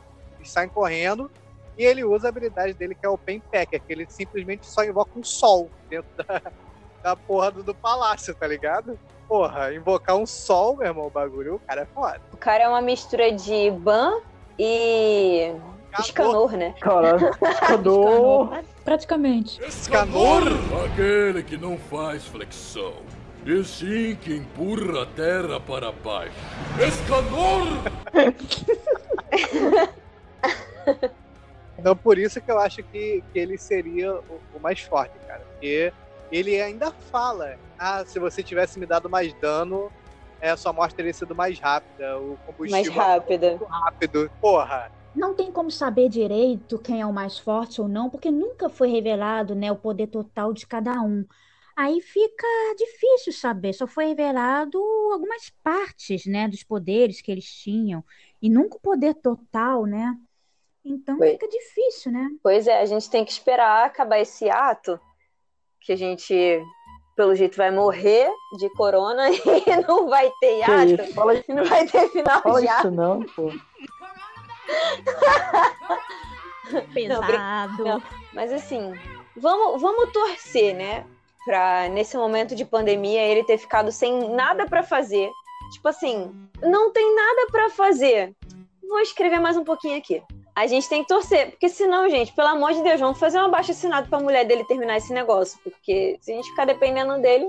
[0.45, 1.30] sai correndo
[1.76, 4.84] e ele usa a habilidade dele, que é o Pen Packer, que ele simplesmente só
[4.84, 6.41] invoca um sol dentro da,
[7.03, 8.99] da porra do, do palácio, tá ligado?
[9.28, 12.20] Porra, invocar um sol, meu irmão, o bagulho, o cara é foda.
[12.32, 14.11] O cara é uma mistura de Ban
[14.59, 15.53] e
[15.99, 16.74] Escanor, né?
[16.80, 18.61] Caralho, Escanor.
[18.84, 19.61] Praticamente.
[19.64, 20.43] Escanor?
[20.86, 22.95] Aquele que não faz flexão.
[23.47, 26.32] E sim que empurra a terra para baixo.
[26.86, 27.66] Escanor!
[31.78, 35.41] Então por isso que eu acho que, que ele seria o, o mais forte, cara.
[35.53, 35.93] Porque
[36.32, 39.91] ele ainda fala, ah, se você tivesse me dado mais dano,
[40.41, 43.51] é, sua morte teria sido mais rápida, o combustível Mais rápida.
[43.51, 44.30] muito rápido.
[44.41, 48.69] Porra, Não tem como saber direito quem é o mais forte ou não, porque nunca
[48.69, 51.27] foi revelado, né, o poder total de cada um.
[51.77, 52.47] Aí fica
[52.77, 54.79] difícil saber, só foi revelado
[55.12, 58.05] algumas partes, né, dos poderes que eles tinham,
[58.41, 60.16] e nunca o poder total, né?
[60.85, 61.33] Então Foi.
[61.33, 62.31] fica difícil, né?
[62.41, 65.01] Pois é, a gente tem que esperar acabar esse ato,
[65.81, 66.62] que a gente,
[67.16, 71.14] pelo jeito, vai morrer de corona e não vai ter Que ato, isso?
[71.14, 72.91] Fala, não vai ter final fala de isso ato.
[72.93, 73.51] não, pô.
[76.93, 77.85] Pesado.
[77.85, 78.03] não.
[78.33, 78.95] Mas assim,
[79.37, 81.07] vamos, vamos torcer, né?
[81.45, 85.31] Pra nesse momento de pandemia ele ter ficado sem nada pra fazer.
[85.73, 86.31] Tipo assim,
[86.62, 88.35] não tem nada pra fazer.
[88.87, 90.23] Vou escrever mais um pouquinho aqui.
[90.55, 93.45] A gente tem que torcer, porque senão, gente, pelo amor de Deus, vamos fazer um
[93.45, 95.59] abaixo assinado pra mulher dele terminar esse negócio.
[95.62, 97.47] Porque se a gente ficar dependendo dele.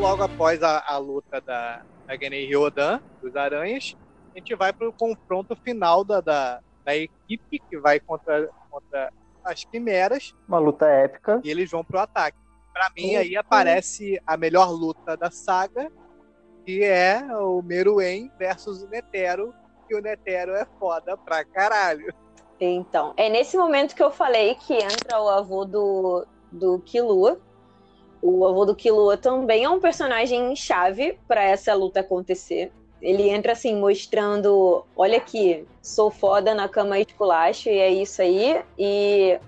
[0.00, 3.94] Logo após a, a luta da, da Genei Ryodan, dos Aranhas,
[4.34, 9.12] a gente vai pro confronto final da, da, da equipe que vai contra, contra
[9.44, 11.40] as Quimeras Uma luta épica.
[11.44, 12.38] e eles vão pro ataque.
[12.72, 15.92] Pra mim, aí aparece a melhor luta da saga,
[16.64, 19.52] que é o Meruem versus o Netero,
[19.86, 22.14] que o Netero é foda pra caralho.
[22.58, 27.38] Então, é nesse momento que eu falei que entra o avô do, do Killua.
[28.22, 32.70] O avô do Killua também é um personagem chave para essa luta acontecer.
[33.00, 38.62] Ele entra assim, mostrando: olha aqui, sou foda na cama esculacho, e é isso aí.
[38.78, 39.40] E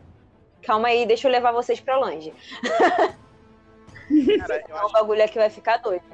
[0.63, 2.33] Calma aí, deixa eu levar vocês pra longe.
[4.39, 6.05] Cara, eu o acho, bagulho aqui vai ficar doido.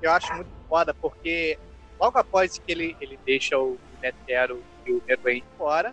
[0.00, 1.58] eu acho muito foda, porque
[1.98, 5.92] logo após que ele, ele deixa o Netero e o Meruem fora,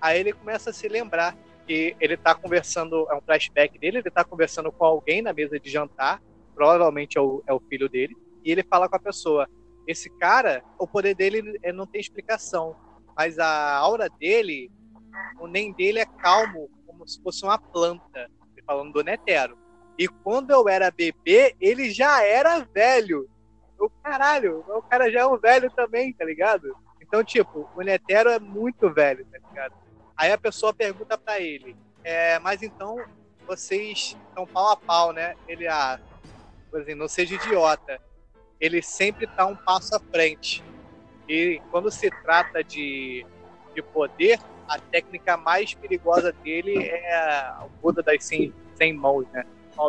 [0.00, 1.36] aí ele começa a se lembrar
[1.66, 5.58] que ele tá conversando, é um flashback dele, ele tá conversando com alguém na mesa
[5.58, 6.22] de jantar,
[6.54, 9.48] provavelmente é o, é o filho dele, e ele fala com a pessoa,
[9.86, 12.76] esse cara, o poder dele é, não tem explicação,
[13.16, 14.70] mas a aura dele,
[15.40, 18.30] o nem dele é calmo, como se fosse uma planta,
[18.66, 19.56] falando do Netero.
[19.98, 23.28] E quando eu era bebê, ele já era velho.
[23.78, 26.76] Eu, caralho, o cara já é um velho também, tá ligado?
[27.00, 29.74] Então, tipo, o Netero é muito velho, tá ligado?
[30.16, 32.96] Aí a pessoa pergunta pra ele, é, mas então
[33.46, 35.34] vocês estão pau a pau, né?
[35.46, 36.00] Ele, ah,
[36.70, 38.00] por exemplo, não seja idiota.
[38.60, 40.64] Ele sempre tá um passo à frente.
[41.28, 43.26] E quando se trata de,
[43.74, 49.44] de poder, a técnica mais perigosa dele é o Buda das 100, 100 mãos, né?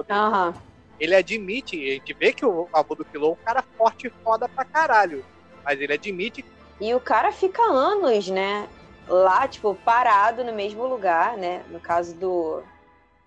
[0.10, 0.54] Aham.
[1.00, 4.24] Ele admite, a gente vê que o Abu do Kilo é um cara forte e
[4.24, 5.24] foda pra caralho.
[5.64, 6.44] Mas ele admite
[6.82, 8.68] E o cara fica anos, né?
[9.08, 11.64] Lá, tipo, parado no mesmo lugar, né?
[11.70, 12.62] No caso do,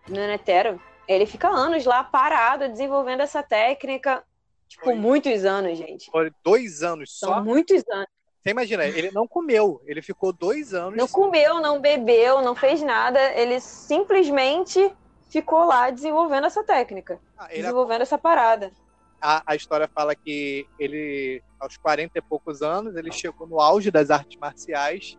[0.06, 0.80] do Netero.
[1.08, 4.22] Ele fica anos lá parado, desenvolvendo essa técnica.
[4.68, 4.94] Tipo, Foi.
[4.94, 6.10] muitos anos, gente.
[6.10, 7.42] por dois anos São só.
[7.42, 8.06] muitos anos.
[8.42, 10.96] Você imagina, ele não comeu, ele ficou dois anos.
[10.96, 13.20] Não comeu, não bebeu, não fez nada.
[13.34, 14.94] Ele simplesmente
[15.28, 17.20] ficou lá desenvolvendo essa técnica.
[17.36, 18.72] Ah, Desenvolvendo essa parada.
[19.20, 23.90] a, a história fala que ele, aos 40 e poucos anos, ele chegou no auge
[23.90, 25.18] das artes marciais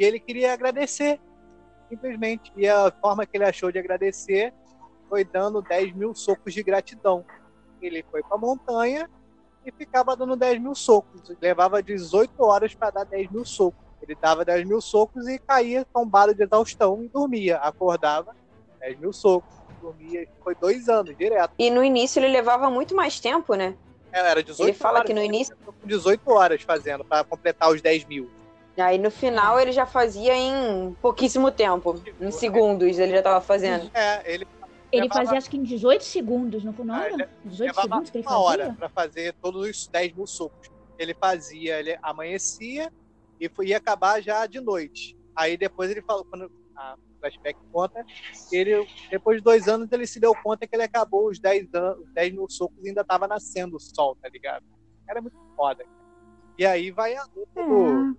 [0.00, 1.20] e ele queria agradecer,
[1.90, 2.50] simplesmente.
[2.56, 4.54] E a forma que ele achou de agradecer
[5.10, 7.22] foi dando 10 mil socos de gratidão.
[7.82, 9.08] Ele foi pra montanha
[9.66, 11.20] e ficava dando 10 mil socos.
[11.40, 13.78] Levava 18 horas para dar 10 mil socos.
[14.00, 17.58] Ele dava 10 mil socos e caía tombado de exaustão e dormia.
[17.58, 18.34] Acordava,
[18.80, 20.26] 10 mil socos, dormia.
[20.42, 21.52] Foi dois anos direto.
[21.58, 23.76] E no início ele levava muito mais tempo, né?
[24.10, 27.04] É, Era 18 Ele fala horas, que no ele início- começou com 18 horas fazendo
[27.04, 28.30] para completar os 10 mil.
[28.80, 32.00] Aí no final ele já fazia em pouquíssimo tempo.
[32.20, 33.90] Em segundos ele já tava fazendo.
[33.94, 34.46] É, ele
[34.92, 36.84] Ele Levava- fazia acho que em 18 segundos, não foi?
[36.84, 37.14] Não era?
[37.14, 38.78] ele 18 levava segundos que ele uma hora fazia?
[38.78, 40.68] para fazer todos os 10 mil socos.
[40.98, 42.92] Ele fazia, ele amanhecia
[43.38, 45.16] e foi, ia acabar já de noite.
[45.36, 48.04] Aí depois ele falou, quando a flashback conta,
[48.50, 51.98] ele, depois de dois anos ele se deu conta que ele acabou os 10, anos,
[52.06, 54.64] os 10 mil socos e ainda tava nascendo o sol, tá ligado?
[55.08, 55.84] Era muito foda.
[55.84, 56.00] cara.
[56.58, 58.16] E aí vai a luta do,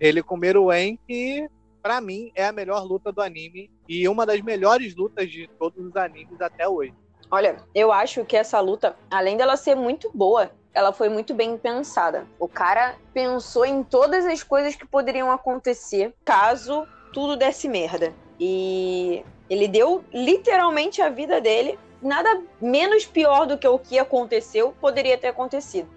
[0.00, 1.48] ele com o Meruem, que
[1.82, 5.84] pra mim é a melhor luta do anime e uma das melhores lutas de todos
[5.84, 6.94] os animes até hoje.
[7.30, 11.56] Olha, eu acho que essa luta, além dela ser muito boa, ela foi muito bem
[11.56, 12.26] pensada.
[12.38, 18.12] O cara pensou em todas as coisas que poderiam acontecer caso tudo desse merda.
[18.38, 21.78] E ele deu literalmente a vida dele.
[22.02, 25.88] Nada menos pior do que o que aconteceu poderia ter acontecido.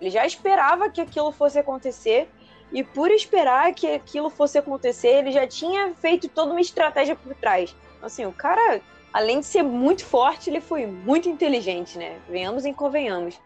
[0.00, 2.28] Ele já esperava que aquilo fosse acontecer.
[2.72, 7.34] E por esperar que aquilo fosse acontecer, ele já tinha feito toda uma estratégia por
[7.34, 7.74] trás.
[8.02, 8.80] Assim, o cara
[9.12, 12.20] além de ser muito forte, ele foi muito inteligente, né?
[12.28, 13.40] Venhamos e convenhamos.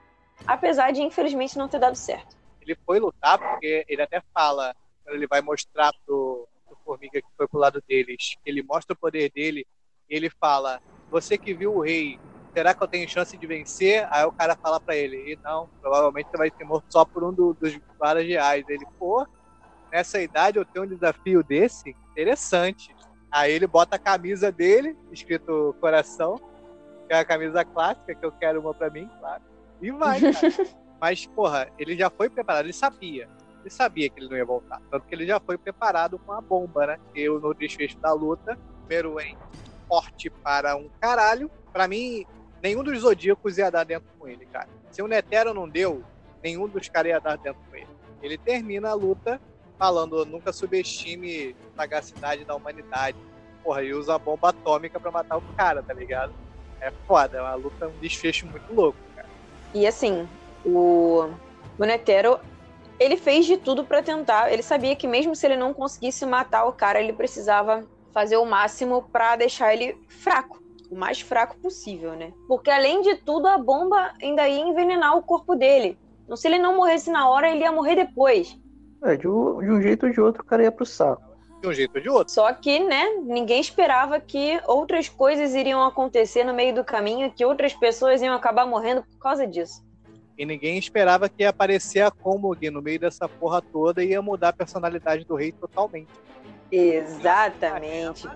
[0.46, 2.36] Apesar de, infelizmente, não ter dado certo.
[2.60, 7.28] Ele foi lutar porque ele até fala, quando ele vai mostrar pro, pro Formiga que
[7.36, 9.64] foi pro lado deles, ele mostra o poder dele
[10.10, 12.18] ele fala: Você que viu o rei,
[12.54, 14.06] será que eu tenho chance de vencer?
[14.10, 17.24] Aí o cara fala pra ele: e Não, provavelmente você vai ser morto só por
[17.24, 18.64] um do- dos vários reais.
[18.68, 19.26] Ele, pô,
[19.92, 21.96] nessa idade eu tenho um desafio desse?
[22.12, 22.94] Interessante.
[23.32, 26.34] Aí ele bota a camisa dele, escrito coração,
[27.06, 29.42] que é a camisa clássica, que eu quero uma pra mim, claro.
[29.80, 30.48] E vai, cara.
[31.00, 33.26] Mas, porra, ele já foi preparado, ele sabia.
[33.60, 34.80] Ele sabia que ele não ia voltar.
[34.90, 36.96] Tanto que ele já foi preparado com a bomba, né?
[37.14, 39.38] Eu, no desfecho da luta, Meruem
[39.88, 41.50] forte para um caralho.
[41.72, 42.24] Pra mim,
[42.62, 44.68] nenhum dos Zodíacos ia dar dentro com ele, cara.
[44.90, 46.02] Se o Netero não deu,
[46.42, 47.88] nenhum dos caras ia dar dentro com ele.
[48.22, 49.40] Ele termina a luta
[49.78, 53.16] falando, nunca subestime a sagacidade da humanidade.
[53.62, 56.32] Porra, e usa a bomba atômica pra matar o cara, tá ligado?
[56.80, 59.28] É foda, é uma luta, um desfecho muito louco, cara.
[59.72, 60.28] E assim,
[60.64, 61.30] o,
[61.78, 62.38] o Netero,
[62.98, 64.52] ele fez de tudo pra tentar.
[64.52, 68.44] Ele sabia que mesmo se ele não conseguisse matar o cara, ele precisava fazer o
[68.44, 70.59] máximo pra deixar ele fraco.
[70.90, 72.32] O mais fraco possível, né?
[72.48, 75.96] Porque além de tudo, a bomba ainda ia envenenar o corpo dele.
[76.24, 78.58] Então, se ele não morresse na hora, ele ia morrer depois.
[79.04, 81.22] É, de um, de um jeito ou de outro o cara ia pro saco.
[81.60, 82.32] De um jeito ou de outro.
[82.32, 87.44] Só que, né, ninguém esperava que outras coisas iriam acontecer no meio do caminho, que
[87.44, 89.84] outras pessoas iam acabar morrendo por causa disso.
[90.36, 94.22] E ninguém esperava que ia aparecer a Komog no meio dessa porra toda e ia
[94.22, 96.08] mudar a personalidade do rei totalmente.
[96.72, 98.28] Exatamente.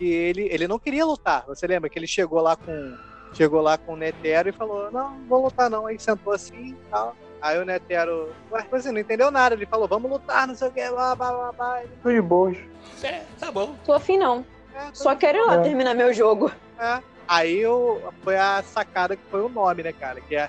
[0.00, 1.44] Que ele, ele não queria lutar.
[1.46, 2.96] Você lembra que ele chegou lá com
[3.34, 5.86] chegou lá com o Netero e falou: "Não, não vou lutar não".
[5.86, 7.14] Aí sentou assim, tal.
[7.42, 9.54] Aí o Netero, ué, assim, não entendeu nada.
[9.54, 11.52] Ele falou: "Vamos lutar, não sei o que, blá blá blá".
[11.52, 11.82] blá.
[12.02, 12.56] Tô de boas.
[13.02, 13.74] É, tá bom.
[13.84, 14.44] Tô afim não.
[14.74, 15.60] "É, tô Só quero ir lá É.
[15.60, 16.50] terminar meu jogo.
[16.78, 17.02] É.
[17.28, 20.20] Aí eu, foi a sacada que foi o nome, né, cara?
[20.22, 20.48] Que é,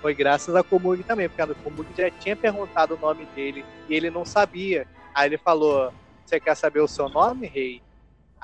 [0.00, 3.94] foi graças a Komug também, porque a Komug já tinha perguntado o nome dele e
[3.94, 4.86] ele não sabia.
[5.12, 5.92] Aí ele falou:
[6.24, 7.82] Você quer saber o seu nome, rei?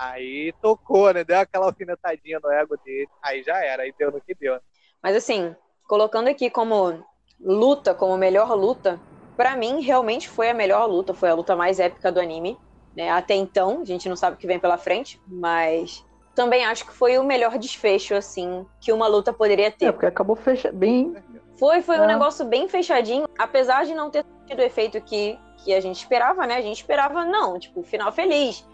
[0.01, 1.23] Aí tocou, né?
[1.25, 3.09] Deu aquela alfinetadinha no ego dele.
[3.23, 4.59] Aí já era, aí deu no que deu.
[5.03, 5.55] Mas assim,
[5.87, 7.05] colocando aqui como
[7.39, 8.99] luta, como melhor luta,
[9.37, 12.59] pra mim realmente foi a melhor luta, foi a luta mais épica do anime.
[12.97, 13.11] Né?
[13.11, 16.93] Até então, a gente não sabe o que vem pela frente, mas também acho que
[16.93, 19.93] foi o melhor desfecho, assim, que uma luta poderia É, ter.
[19.93, 20.73] porque acabou fecha...
[20.73, 21.15] bem.
[21.59, 22.07] Foi, foi um É.
[22.07, 26.47] negócio bem fechadinho, apesar de não ter tido o efeito que, que a gente esperava,
[26.47, 26.57] né?
[26.57, 28.67] A gente esperava, não, tipo, final feliz.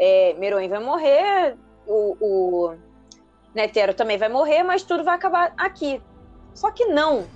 [0.00, 0.34] É,
[0.68, 2.76] vai morrer, o, o
[3.54, 6.00] Netero também vai morrer, mas tudo vai acabar aqui.
[6.54, 7.26] Só que não.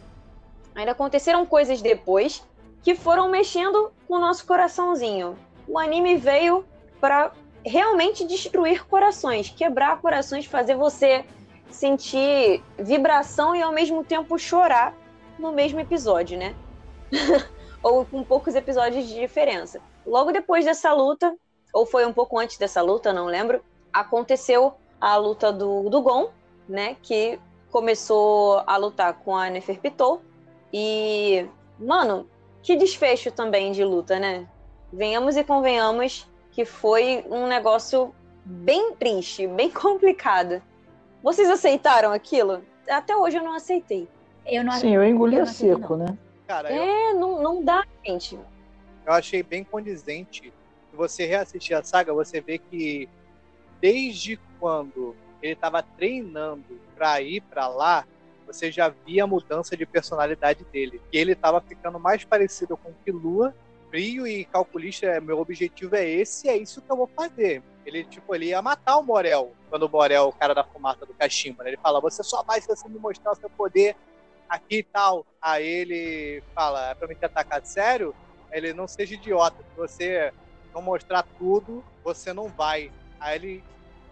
[0.74, 2.46] Ainda aconteceram coisas depois
[2.82, 5.36] que foram mexendo com o nosso coraçãozinho.
[5.66, 6.64] O anime veio
[7.00, 7.32] para
[7.64, 11.24] realmente destruir corações, quebrar corações, fazer você
[11.70, 14.94] sentir vibração e ao mesmo tempo chorar
[15.38, 16.54] no mesmo episódio, né?
[17.82, 19.80] ou com poucos episódios de diferença.
[20.06, 21.34] Logo depois dessa luta,
[21.72, 23.62] ou foi um pouco antes dessa luta, não lembro,
[23.92, 26.30] aconteceu a luta do, do Gon,
[26.68, 26.96] né?
[27.02, 27.38] Que
[27.70, 30.20] começou a lutar com a Neferpitou.
[30.72, 31.46] E,
[31.78, 32.28] mano,
[32.62, 34.46] que desfecho também de luta, né?
[34.92, 38.14] Venhamos e convenhamos que foi um negócio
[38.44, 40.62] bem triste, bem complicado.
[41.22, 42.62] Vocês aceitaram aquilo?
[42.88, 44.08] Até hoje eu não aceitei.
[44.44, 46.18] Eu não Sim, eu engoli eu a não seco, né?
[46.46, 48.38] Cara, eu, É, não, não dá, gente.
[49.06, 50.52] eu achei bem condizente.
[50.92, 53.08] Se você reassistir a saga, você vê que
[53.80, 58.06] desde quando ele estava treinando pra ir pra lá,
[58.46, 61.00] você já via a mudança de personalidade dele.
[61.10, 63.54] Que ele estava ficando mais parecido com o Killua,
[63.88, 65.06] frio e calculista.
[65.06, 67.62] é, Meu objetivo é esse, é isso que eu vou fazer.
[67.86, 69.54] Ele, tipo, ele ia matar o Morel.
[69.70, 71.70] Quando o Morel, o cara da fumaça do Kashima, né?
[71.70, 73.96] ele fala: Você só vai se você me mostrar o seu poder
[74.46, 75.24] aqui e tal.
[75.40, 78.14] Aí ele fala: É pra me te atacar sério?
[78.52, 79.56] Ele não seja idiota.
[79.56, 80.32] Se você
[80.74, 82.90] não mostrar tudo, você não vai.
[83.20, 83.64] Aí ele.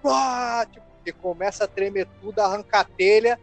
[0.05, 3.39] Ah, tipo, ele começa a tremer tudo, arranca a telha.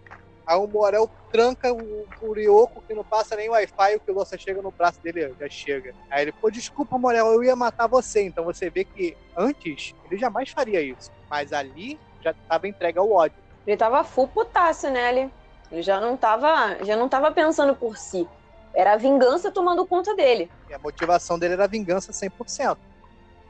[0.45, 4.61] Aí o Morel tranca o Furioco, que não passa nem Wi-Fi, o que você chega
[4.61, 5.93] no braço dele, já chega.
[6.09, 8.23] Aí ele, pô, desculpa, Morel, eu ia matar você.
[8.23, 11.11] Então você vê que antes ele jamais faria isso.
[11.29, 13.37] Mas ali já estava entregue ao ódio.
[13.65, 15.11] Ele tava full putaço, né?
[15.11, 15.33] Ele,
[15.69, 18.25] ele já não tava, já não tava pensando por si.
[18.73, 20.49] Era a vingança tomando conta dele.
[20.69, 22.77] E a motivação dele era vingança 100%.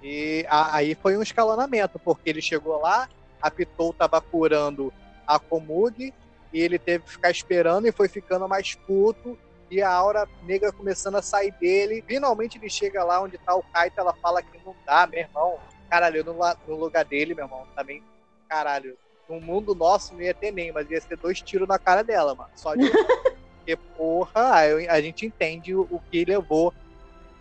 [0.01, 3.07] E a- aí foi um escalonamento, porque ele chegou lá,
[3.41, 4.93] a Pitou tava curando
[5.25, 6.13] a Komug,
[6.53, 9.37] e ele teve que ficar esperando e foi ficando mais puto,
[9.69, 12.03] e a aura negra começando a sair dele.
[12.07, 15.59] Finalmente ele chega lá onde tá o Kaito, ela fala que não dá, meu irmão.
[15.89, 16.33] Caralho, no,
[16.67, 18.01] no lugar dele, meu irmão, também,
[18.47, 18.97] caralho.
[19.27, 22.33] No mundo nosso não ia ter nem, mas ia ser dois tiros na cara dela,
[22.33, 22.49] mano.
[22.55, 22.89] Só de.
[23.67, 24.53] Porque, porra,
[24.89, 26.73] a gente entende o, o que levou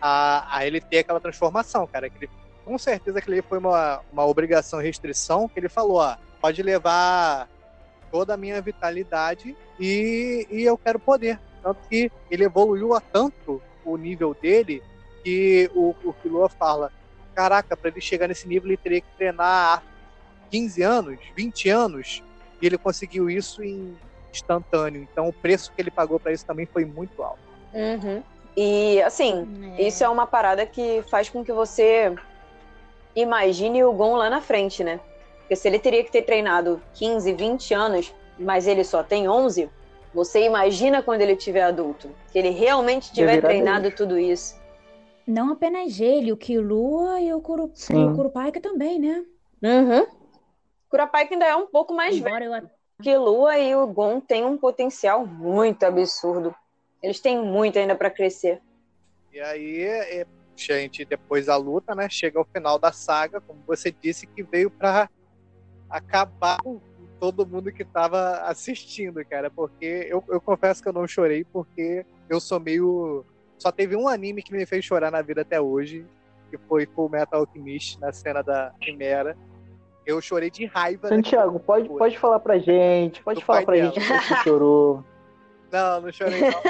[0.01, 2.09] a, a ele ter aquela transformação, cara.
[2.09, 2.29] Que ele,
[2.67, 7.47] com certeza que ele foi uma, uma obrigação, restrição, que ele falou, ó, pode levar
[8.11, 11.39] toda a minha vitalidade e, e eu quero poder.
[11.63, 14.83] Tanto que ele evoluiu a tanto o nível dele
[15.23, 16.91] que o, o Killua fala,
[17.33, 19.81] caraca, para ele chegar nesse nível ele teria que treinar há
[20.51, 22.21] 15 anos, 20 anos,
[22.61, 23.95] e ele conseguiu isso em
[24.29, 25.07] instantâneo.
[25.09, 27.39] Então o preço que ele pagou para isso também foi muito alto.
[27.73, 28.21] Uhum.
[28.57, 29.47] E assim,
[29.77, 32.13] isso é uma parada que faz com que você
[33.21, 34.99] imagine o Gon lá na frente, né?
[35.39, 39.69] Porque se ele teria que ter treinado 15, 20 anos, mas ele só tem 11,
[40.13, 42.09] você imagina quando ele tiver adulto.
[42.31, 43.95] Que ele realmente tiver treinado Deus.
[43.95, 44.55] tudo isso.
[45.25, 47.71] Não apenas ele, o Killua e o, Kuru...
[47.89, 49.25] e o Kurupaika também, né?
[49.61, 50.05] Uhum.
[50.89, 53.03] Kurapika ainda é um pouco mais velho Embora eu...
[53.03, 56.55] que Lua e o Gon têm um potencial muito absurdo.
[57.01, 58.61] Eles têm muito ainda pra crescer.
[59.33, 60.25] E aí, é,
[60.57, 64.69] gente, depois da luta, né, chega ao final da saga, como você disse, que veio
[64.69, 65.09] pra
[65.89, 66.79] acabar com
[67.19, 69.49] todo mundo que tava assistindo, cara.
[69.49, 73.25] Porque eu, eu confesso que eu não chorei, porque eu sou meio.
[73.57, 76.05] Só teve um anime que me fez chorar na vida até hoje,
[76.49, 79.35] que foi Full Metal Alchemist, na cena da Chimera.
[80.05, 81.09] Eu chorei de raiva.
[81.09, 81.97] Santiago, pode, Foi.
[81.97, 83.91] pode falar pra gente, pode Do falar pra dela.
[83.91, 85.03] gente que você chorou.
[85.69, 86.61] Não, não chorei não.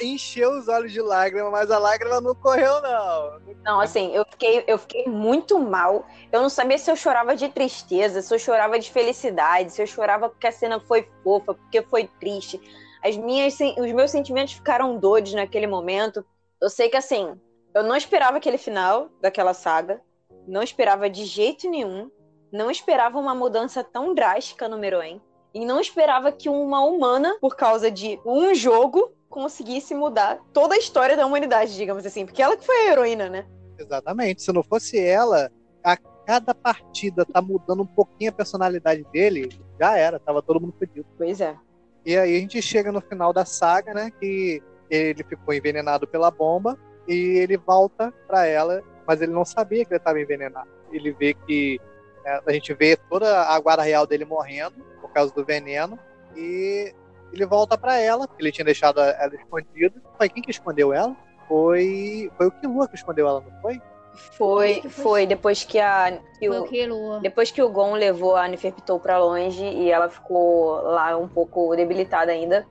[0.00, 3.40] Encheu os olhos de lágrima, mas a lágrima não correu, não.
[3.62, 6.06] Não, assim, eu fiquei, eu fiquei muito mal.
[6.32, 9.86] Eu não sabia se eu chorava de tristeza, se eu chorava de felicidade, se eu
[9.86, 12.60] chorava porque a cena foi fofa, porque foi triste.
[13.04, 16.24] As minhas, os meus sentimentos ficaram doidos naquele momento.
[16.60, 17.38] Eu sei que, assim,
[17.74, 20.00] eu não esperava aquele final daquela saga.
[20.48, 22.10] Não esperava de jeito nenhum.
[22.50, 25.20] Não esperava uma mudança tão drástica no Meruem.
[25.52, 30.78] E não esperava que uma humana, por causa de um jogo, conseguisse mudar toda a
[30.78, 32.24] história da humanidade, digamos assim.
[32.24, 33.46] Porque ela que foi a heroína, né?
[33.78, 34.42] Exatamente.
[34.42, 35.50] Se não fosse ela,
[35.84, 39.48] a cada partida tá mudando um pouquinho a personalidade dele,
[39.80, 41.06] já era, tava todo mundo fodido.
[41.16, 41.56] Pois é.
[42.04, 44.10] E aí a gente chega no final da saga, né?
[44.20, 49.84] Que ele ficou envenenado pela bomba e ele volta pra ela, mas ele não sabia
[49.84, 50.68] que ele estava envenenado.
[50.92, 51.80] Ele vê que
[52.24, 55.98] é, a gente vê toda a guarda real dele morrendo por causa do veneno
[56.36, 56.92] e
[57.32, 60.02] ele volta pra ela, porque ele tinha deixado ela escondida.
[60.16, 61.16] Foi quem que escondeu ela?
[61.48, 63.80] Foi foi o Killua que escondeu ela, não foi?
[64.16, 66.18] Foi, foi depois que a.
[66.38, 67.20] que Foi o-?
[67.20, 71.76] Depois que o Gon levou a Neferpitou pra longe e ela ficou lá um pouco
[71.76, 72.66] debilitada ainda,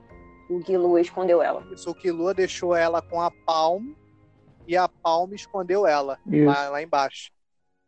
[0.50, 1.64] o Gilu escondeu ela.
[1.72, 3.92] Isso, o Killua deixou ela com a Palm
[4.66, 7.30] e a Palm escondeu ela lá, lá embaixo.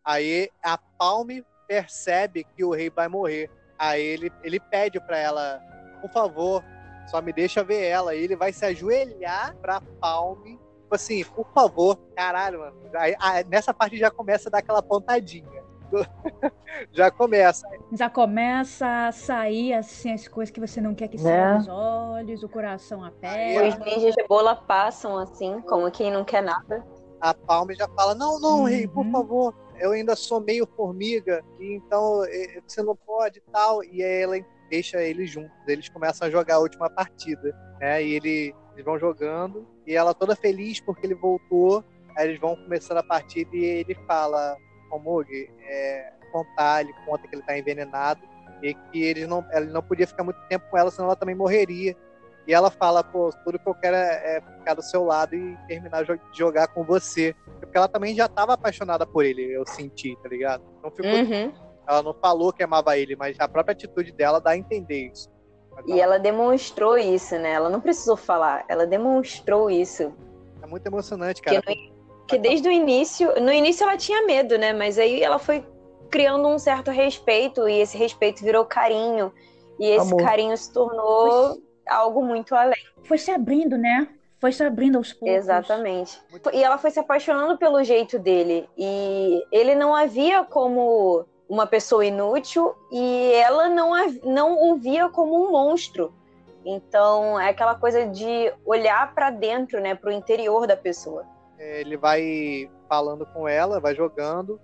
[0.04, 1.28] Aí a Palm
[1.66, 3.50] percebe que o rei vai morrer.
[3.78, 5.60] Aí ele, ele pede pra ela,
[6.00, 6.64] por favor,
[7.06, 8.14] só me deixa ver ela.
[8.14, 10.42] E ele vai se ajoelhar pra Palm.
[10.44, 12.76] Tipo assim, por favor, caralho, mano.
[12.94, 15.62] Aí, aí, nessa parte já começa a dar aquela pontadinha.
[16.92, 17.66] já começa.
[17.92, 21.22] Já começa a sair assim as coisas que você não quer que Né?
[21.22, 23.66] saiam dos olhos, o coração aperta.
[23.68, 26.86] Os ninjas de bola passam assim, como quem não quer nada.
[27.20, 29.12] a Palme já fala: Não, não, rei, por Uhum.
[29.12, 32.22] favor, eu ainda sou meio formiga, e então
[32.66, 33.82] você não pode e tal.
[33.84, 34.36] E aí ela
[34.68, 38.02] deixa eles juntos, eles começam a jogar a última partida, né?
[38.02, 41.84] E ele, eles vão jogando, e ela toda feliz porque ele voltou.
[42.16, 44.56] Aí eles vão começando a partida e ele fala:
[44.88, 45.28] Komog,
[45.60, 48.20] é, contar, ele conta que ele tá envenenado
[48.62, 51.34] e que ele não, ele não podia ficar muito tempo com ela, senão ela também
[51.34, 51.96] morreria.
[52.46, 55.56] E ela fala, pô, tudo que eu quero é, é ficar do seu lado e
[55.68, 57.36] terminar de jogar com você.
[57.60, 60.64] Porque ela também já tava apaixonada por ele, eu senti, tá ligado?
[60.82, 61.52] Não ficou, Uhum.
[61.88, 65.30] Ela não falou que amava ele, mas a própria atitude dela dá a entender isso.
[65.86, 67.52] E ela demonstrou isso, né?
[67.52, 70.12] Ela não precisou falar, ela demonstrou isso.
[70.60, 71.62] É muito emocionante, cara.
[71.62, 71.92] Que,
[72.26, 74.72] que desde o início, no início ela tinha medo, né?
[74.72, 75.64] Mas aí ela foi
[76.10, 79.32] criando um certo respeito e esse respeito virou carinho.
[79.78, 80.22] E esse Amor.
[80.22, 81.56] carinho se tornou
[81.88, 82.84] algo muito além.
[83.04, 84.08] Foi se abrindo, né?
[84.40, 85.36] Foi se abrindo aos poucos.
[85.36, 86.20] Exatamente.
[86.30, 88.68] Muito E ela foi se apaixonando pelo jeito dele.
[88.76, 94.76] E ele não a via como uma pessoa inútil e ela não, a, não o
[94.76, 96.12] via como um monstro.
[96.64, 101.24] Então é aquela coisa de olhar pra dentro, né, pro interior da pessoa.
[101.58, 104.60] É, ele vai falando com ela, vai jogando.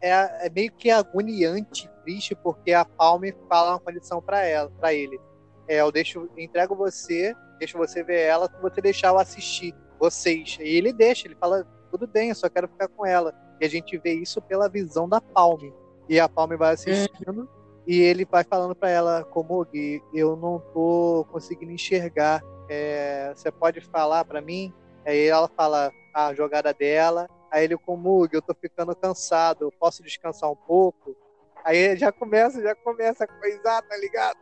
[0.00, 4.94] É, é meio que agoniante, triste, porque a Palme fala uma condição pra ela, para
[4.94, 5.20] ele.
[5.68, 10.56] É, eu deixo, entrego você, deixo você ver ela, se você deixar eu assistir vocês.
[10.60, 13.34] E ele deixa, ele fala, tudo bem, eu só quero ficar com ela.
[13.60, 15.72] E a gente vê isso pela visão da Palme.
[16.08, 17.48] E a Palme vai assistindo
[17.86, 22.42] e ele vai falando pra ela, Komog, eu não tô conseguindo enxergar.
[22.68, 24.72] É, você pode falar pra mim?
[25.04, 27.28] Aí ela fala a jogada dela.
[27.50, 31.16] Aí ele, Komug, eu tô ficando cansado, eu posso descansar um pouco?
[31.64, 34.38] Aí já começa, já começa a coisar, tá ligado?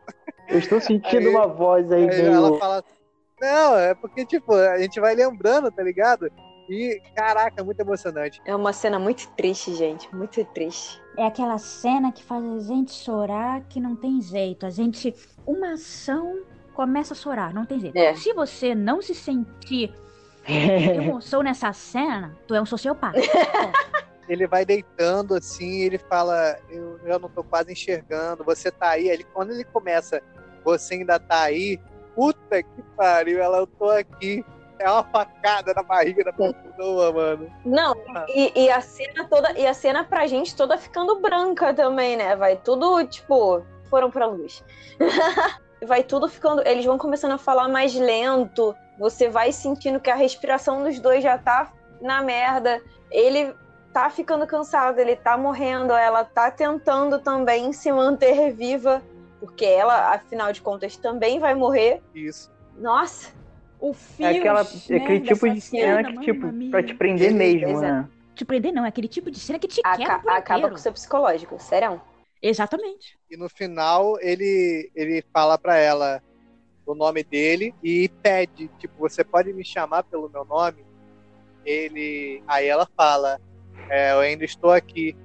[0.47, 2.33] Eu estou sentindo Aí- uma voz aí, Aí meio...
[2.33, 2.83] ela fala.
[3.41, 6.29] Não, é porque, tipo, a gente vai lembrando, tá ligado?
[6.69, 8.39] E, caraca, muito emocionante.
[8.45, 11.01] É uma cena muito triste, gente, muito triste.
[11.17, 14.65] É aquela cena que faz a gente chorar que não tem jeito.
[14.65, 15.13] A gente.
[15.45, 16.43] Uma ação
[16.73, 17.97] começa a chorar, não tem jeito.
[17.97, 18.13] É.
[18.15, 19.91] Se você não se sentir
[20.47, 23.19] emoção nessa cena, tu é um sociopata.
[24.29, 29.09] Ele vai deitando assim, ele fala: Eu já não tô quase enxergando, você tá aí.
[29.09, 30.21] Ele, quando ele começa,
[30.63, 31.79] você ainda tá aí,
[32.15, 34.45] puta que pariu, ela, eu tô aqui.
[34.79, 37.51] É uma facada na barriga da pessoa, mano.
[37.65, 37.93] Não,
[38.29, 42.35] e, e a cena toda, e a cena pra gente toda ficando branca também, né?
[42.35, 44.63] Vai tudo, tipo, foram pra luz.
[45.85, 46.65] vai tudo ficando.
[46.65, 48.73] Eles vão começando a falar mais lento.
[48.97, 52.81] Você vai sentindo que a respiração dos dois já tá na merda.
[53.11, 53.53] Ele
[53.93, 59.01] tá ficando cansado, ele tá morrendo, ela tá tentando também se manter viva,
[59.39, 62.01] porque ela, afinal de contas, também vai morrer.
[62.13, 62.51] Isso.
[62.77, 63.33] Nossa,
[63.79, 64.27] O É, fio.
[64.27, 67.91] aquela, é aquele tipo de cena que, tipo, pra te prender mesmo, é.
[67.91, 68.09] né?
[68.35, 70.69] Te prender, não, é aquele tipo de cena que te aca- quebra por acaba inteiro.
[70.69, 72.01] com o seu psicológico, sério.
[72.41, 73.17] Exatamente.
[73.29, 76.21] E no final ele, ele fala pra ela:
[76.85, 80.85] o nome dele e pede, tipo, você pode me chamar pelo meu nome?
[81.65, 83.39] Ele, aí ela fala,
[83.89, 85.15] é, eu ainda estou aqui,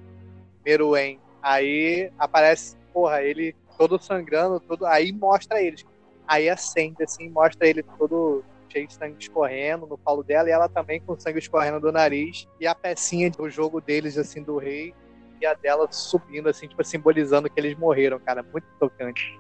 [0.65, 1.21] Meruem.
[1.43, 5.85] Aí aparece, porra, ele todo sangrando, todo, aí mostra eles.
[6.27, 10.69] Aí acende assim, mostra ele todo cheio de sangue escorrendo no colo dela e ela
[10.69, 14.93] também com sangue escorrendo do nariz e a pecinha do jogo deles assim do rei
[15.41, 19.39] e a dela subindo assim, tipo simbolizando que eles morreram, cara, muito tocante.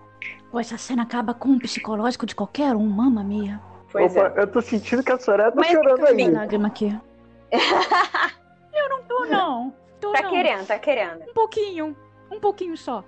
[0.51, 3.61] Pô, essa cena acaba com o psicológico de qualquer um, mamma mia.
[3.91, 4.43] Pois Opa, é.
[4.43, 6.31] eu tô sentindo que a Soraya tá Mas, chorando aí.
[6.31, 6.97] Lágrima aqui.
[8.75, 9.75] Eu não tô, não.
[10.01, 10.31] Tô, Tá não.
[10.31, 11.23] querendo, tá querendo.
[11.23, 11.97] Um pouquinho.
[12.31, 13.05] Um pouquinho só.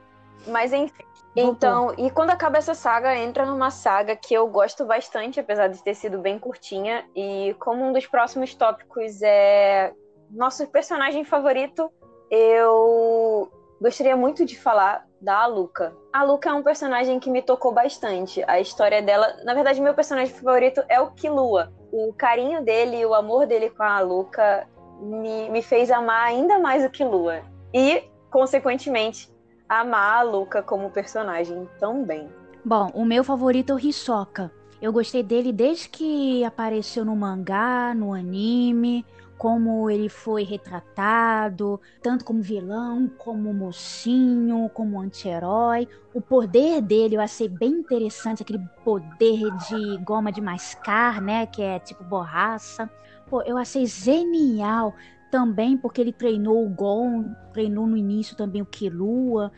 [0.46, 1.04] Mas enfim.
[1.34, 1.52] Voltou.
[1.52, 5.82] Então, e quando acaba essa saga, entra numa saga que eu gosto bastante, apesar de
[5.82, 7.04] ter sido bem curtinha.
[7.14, 9.92] E como um dos próximos tópicos é
[10.30, 11.90] nosso personagem favorito,
[12.30, 13.50] eu
[13.80, 15.94] gostaria muito de falar da Aluka.
[16.12, 18.42] A Aluka é um personagem que me tocou bastante.
[18.46, 21.72] A história dela, na verdade, meu personagem favorito é o Killua.
[21.92, 24.66] O carinho dele e o amor dele com a Aluka
[25.00, 27.42] me, me fez amar ainda mais o Killua.
[27.72, 29.30] E, consequentemente,
[29.68, 32.28] amar a Luca como personagem também.
[32.64, 34.52] Bom, o meu favorito é o Hisoka.
[34.80, 39.04] Eu gostei dele desde que apareceu no mangá, no anime,
[39.38, 45.88] como ele foi retratado, tanto como vilão, como mocinho, como anti-herói.
[46.14, 51.62] O poder dele eu achei bem interessante, aquele poder de goma de mascar, né, que
[51.62, 52.90] é tipo borracha.
[53.28, 54.94] Pô, eu achei genial
[55.30, 59.52] também porque ele treinou o Gon, treinou no início também o Killua.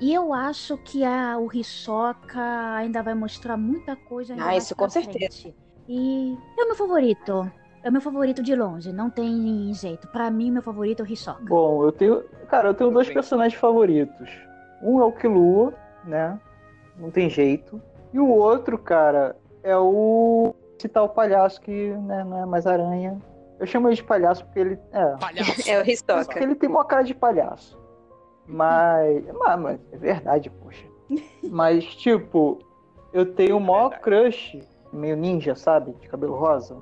[0.00, 4.32] E eu acho que a, o Hisoka ainda vai mostrar muita coisa.
[4.32, 5.42] ainda Ah, isso com certeza.
[5.42, 5.54] frente.
[5.88, 7.50] E é o meu favorito.
[7.84, 10.06] É o meu favorito de longe, não tem jeito.
[10.08, 11.42] Pra mim, meu favorito é o Hisoka.
[11.44, 12.22] Bom, eu tenho.
[12.48, 14.28] Cara, eu tenho dois personagens favoritos.
[14.82, 15.74] Um é o Killua,
[16.04, 16.38] né?
[16.96, 17.80] Não tem jeito.
[18.12, 20.54] E o outro, cara, é o.
[20.78, 23.20] Esse tal palhaço que né, não é mais aranha.
[23.62, 24.78] Eu chamo ele de palhaço porque ele.
[24.90, 25.16] É.
[25.18, 25.52] Palhaço.
[25.70, 26.42] É o Porque Hisoka.
[26.42, 27.80] ele tem uma cara de palhaço.
[28.44, 29.24] Mas.
[29.38, 30.84] mas, mas é verdade, poxa.
[31.48, 32.58] Mas, tipo,
[33.12, 34.58] eu tenho o maior crush,
[34.92, 35.92] meio ninja, sabe?
[36.00, 36.76] De cabelo rosa.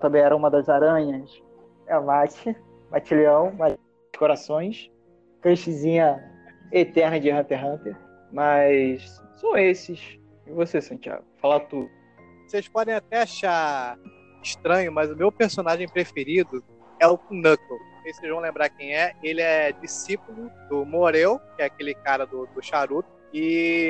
[0.00, 1.42] Também era uma das aranhas.
[1.86, 2.56] É a Mate.
[2.90, 3.78] Mate Leão, Mate
[4.12, 4.90] de Corações.
[5.42, 6.22] Crushzinha
[6.72, 7.96] eterna de Hunter x Hunter.
[8.32, 10.18] Mas são esses.
[10.46, 11.24] E você, Santiago?
[11.36, 11.90] Fala tudo.
[12.46, 13.98] Vocês podem até achar
[14.42, 16.62] estranho, mas o meu personagem preferido
[16.98, 17.78] é o Knuckle.
[17.78, 19.12] Não sei se vocês vão lembrar quem é.
[19.22, 23.08] Ele é discípulo do Morel, que é aquele cara do, do charuto.
[23.32, 23.40] E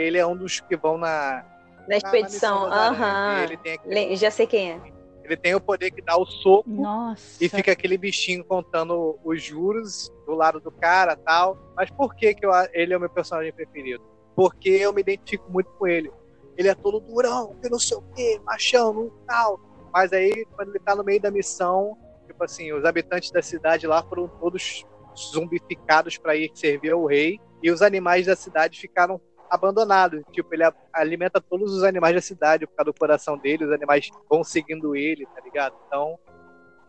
[0.06, 1.44] ele é um dos que vão na,
[1.88, 2.68] Na expedição.
[2.68, 3.42] E Aham.
[3.44, 4.80] Ele tem, aquele- Le- Já sei quem é.
[5.24, 7.42] ele tem o poder que dá o soco Nossa.
[7.42, 11.56] e fica aquele bichinho contando os juros do lado do cara tal.
[11.76, 14.02] Mas por que, que eu, ele é o meu personagem preferido?
[14.36, 16.10] Porque eu me identifico muito com ele.
[16.56, 19.58] Ele é todo durão, que não sei o que, machão, não tal.
[19.92, 21.96] Mas aí, quando ele tá no meio da missão,
[22.26, 24.86] tipo assim, os habitantes da cidade lá foram todos
[25.16, 27.38] zumbificados para ir servir ao rei.
[27.62, 29.20] E os animais da cidade ficaram
[29.50, 30.22] abandonados.
[30.32, 33.66] Tipo, ele alimenta todos os animais da cidade por causa do coração dele.
[33.66, 35.76] Os animais vão seguindo ele, tá ligado?
[35.86, 36.18] Então,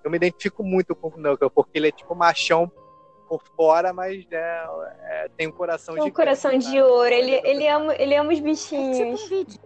[0.03, 2.71] eu me identifico muito com o Knuckle, porque ele é tipo machão
[3.39, 4.63] por fora, mas é,
[5.05, 6.57] é, tem um coração É um gigante, coração né?
[6.59, 7.11] de ouro.
[7.13, 9.21] Ele, ele, ama, ele ama os É tipo bichinhos.
[9.23, 9.59] um vídeo.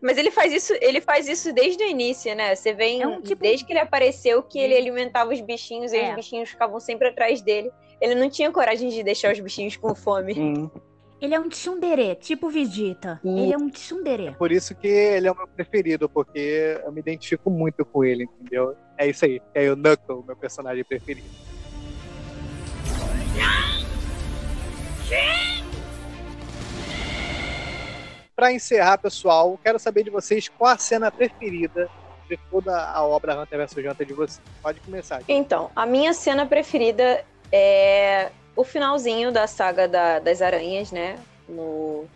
[0.00, 2.54] Mas ele faz isso, ele faz isso desde o início, né?
[2.54, 5.92] Você vê em- É um tipo- desde que ele apareceu que ele alimentava os bichinhos
[5.92, 6.10] e É.
[6.10, 7.70] os bichinhos ficavam sempre atrás dele.
[8.00, 10.34] Ele não tinha coragem de deixar os bichinhos com fome.
[10.38, 10.70] Hum.
[11.20, 13.20] Ele é um tsundere, tipo Vegeta.
[13.24, 14.34] Ele é um tsundere.
[14.36, 18.24] Por isso que ele é o meu preferido, porque eu me identifico muito com ele,
[18.24, 18.74] entendeu?
[18.98, 19.40] É isso aí.
[19.54, 21.28] É o Knuckle, meu personagem preferido.
[28.34, 31.88] Pra encerrar, pessoal, quero saber de vocês qual a cena preferida
[32.28, 34.40] de toda a obra Hunter vs Hunter de vocês.
[34.62, 35.18] Pode começar.
[35.20, 35.30] gente.
[35.32, 41.18] Então, a minha cena preferida é o finalzinho da saga da- das aranhas, né?
[41.48, 42.06] No,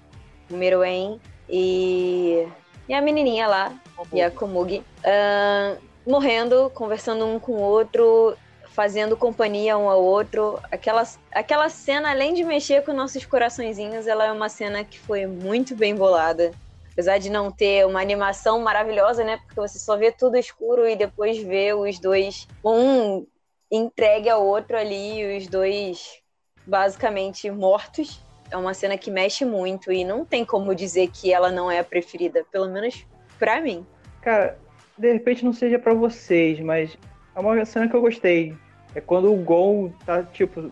[0.48, 1.20] no Meruem.
[1.48, 2.48] E,
[2.89, 3.73] e a menininha lá,
[4.12, 5.77] e a Komugi, ahn,
[6.07, 8.36] morrendo, conversando um com o outro,
[8.77, 10.61] fazendo companhia um ao outro.
[10.70, 15.27] Aquela, aquela cena, além de mexer com nossos coraçõezinhos, ela é uma cena que foi
[15.27, 16.53] muito bem bolada.
[16.93, 19.39] Apesar de não ter uma animação maravilhosa, né?
[19.39, 23.27] Porque você só vê tudo escuro e depois vê os dois, um
[23.73, 26.20] entregue ao outro ali, os dois
[26.66, 28.23] basicamente mortos.
[28.51, 31.78] É uma cena que mexe muito e não tem como dizer que ela não é
[31.78, 33.07] a preferida, pelo menos
[33.39, 33.86] pra mim.
[34.20, 34.59] Cara,
[34.98, 36.97] de repente não seja pra vocês, mas
[37.35, 38.55] é uma cena que eu gostei.
[38.97, 40.70] É quando o Gon tá, tipo,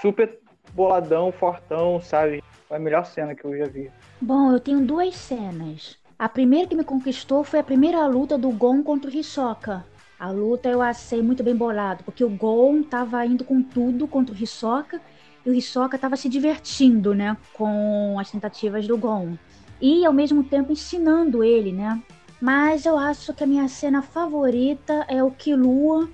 [0.00, 0.40] super
[0.72, 2.42] boladão, fortão, sabe?
[2.70, 3.90] É a melhor cena que eu já vi.
[4.18, 5.98] Bom, eu tenho duas cenas.
[6.18, 9.84] A primeira que me conquistou foi a primeira luta do Gon contra o Hisoka.
[10.18, 14.34] A luta eu achei muito bem bolado, porque o Gon tava indo com tudo contra
[14.34, 14.98] o Hisoka
[15.44, 19.36] e o Hisoka tava se divertindo, né, com as tentativas do Gon.
[19.78, 22.02] E ao mesmo tempo ensinando ele, né?
[22.40, 26.08] Mas eu acho que a minha cena favorita é o Killua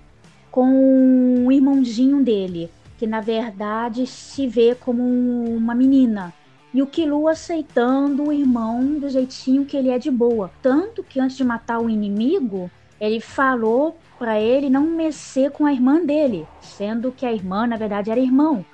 [0.53, 6.33] com o irmãozinho dele, que na verdade se vê como uma menina.
[6.75, 10.51] E o Killua aceitando o irmão do jeitinho que ele é de boa.
[10.63, 12.71] Tanto que antes de matar o inimigo,
[13.01, 17.77] ele falou para ele não mexer com a irmã dele, sendo que a irmã, na
[17.77, 18.65] verdade, era irmão.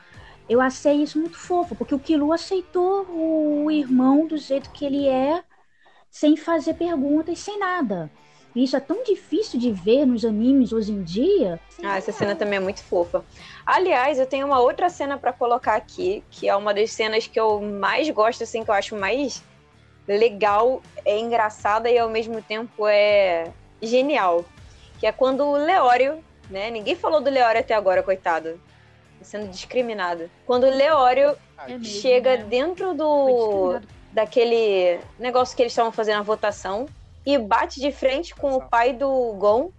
[0.49, 5.07] Eu achei isso muito fofo, porque o Killua aceitou o irmão do jeito que ele
[5.07, 5.43] é,
[6.11, 8.11] sem fazer perguntas, sem nada.
[8.55, 11.61] E isso é tão difícil de ver nos animes hoje em dia.
[11.83, 13.25] Ah, essa cena também é muito fofa.
[13.65, 17.39] Aliás, eu tenho uma outra cena para colocar aqui, que é uma das cenas que
[17.39, 19.43] eu mais gosto, assim, que eu acho mais
[20.07, 23.51] legal, é engraçada e ao mesmo tempo é
[23.83, 24.45] genial.
[24.99, 26.71] Que é quando o Leório, né?
[26.71, 28.59] Ninguém falou do Leório até agora, coitado.
[29.19, 30.31] Tá sendo discriminado.
[30.47, 32.45] Quando o Leório É mesmo, chega né?
[32.45, 33.81] dentro do
[34.11, 36.89] daquele negócio que eles estavam fazendo a votação
[37.29, 39.71] e bate de frente com o pai do Gon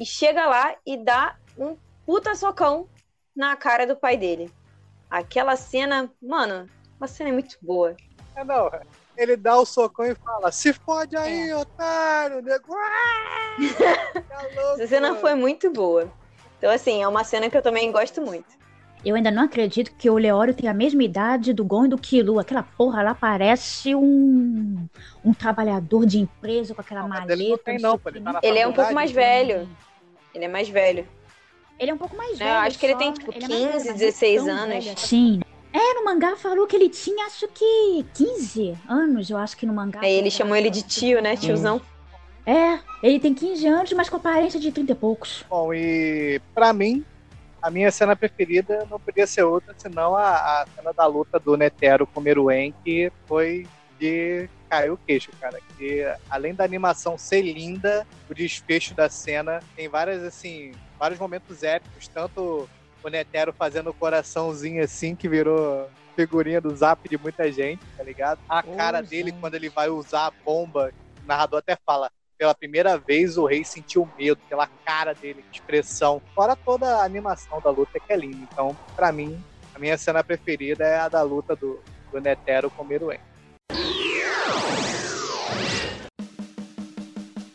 [0.00, 1.76] e chega lá e dá um
[2.06, 2.88] puta socão
[3.36, 4.50] na cara do pai dele.
[5.10, 6.66] Aquela cena, mano,
[6.98, 7.94] uma cena muito boa.
[8.34, 8.70] É, não.
[9.18, 12.40] Ele dá o socão e fala: Se fode aí, otário!
[12.40, 12.74] Nego.
[12.74, 13.56] Ah!
[14.26, 15.20] Tá louco, Essa cena mano.
[15.20, 16.10] foi muito boa.
[16.56, 18.48] Então, assim, é uma cena que eu também gosto muito.
[19.04, 21.98] Eu ainda não acredito que o Leório tem a mesma idade do Gon e do
[21.98, 22.40] Killua.
[22.40, 24.86] Aquela porra lá parece um,
[25.24, 27.32] um trabalhador de empresa com aquela Não, maleta.
[27.34, 29.68] ele não tem, não, ele tá na Ele é um pouco mais velho.
[30.34, 31.06] Ele é mais velho.
[31.78, 32.50] Ele é um pouco mais É, velho.
[32.50, 32.98] eu acho que ele só.
[32.98, 34.84] tem, tipo, Ele é mais velho, 15, mas não 16 tão anos.
[34.84, 35.40] velho Sim.
[35.72, 39.74] É, no mangá falou que ele tinha, acho que 15 anos, eu acho que no
[39.74, 40.00] mangá.
[40.02, 41.36] Aí ele chamou ele de tio, né?
[41.36, 41.80] Tiozão.
[42.46, 45.44] É, ele tem 15 anos, mas com aparência de 30 e poucos.
[45.50, 47.04] Bom, e pra mim,
[47.64, 51.56] a minha cena preferida não podia ser outra senão a, a cena da luta do
[51.56, 53.66] Netero com o Meruem, que foi
[53.98, 55.58] de cair o queixo, cara.
[55.78, 61.62] Que além da animação ser linda, o desfecho da cena tem várias, assim, vários momentos
[61.62, 62.68] épicos, tanto
[63.02, 68.02] o Netero fazendo o coraçãozinho assim, que virou figurinha do zap de muita gente, tá
[68.02, 68.40] ligado?
[68.46, 69.40] A cara Pois dele é.
[69.40, 70.92] quando ele vai usar a bomba,
[71.22, 76.20] o narrador até fala, pela primeira vez o rei sentiu medo pela cara dele, expressão.
[76.34, 78.46] Fora toda a animação da luta que é linda.
[78.52, 79.42] Então, pra mim,
[79.74, 81.80] a minha cena preferida é a da luta do,
[82.12, 83.20] do Netero com o Meruem.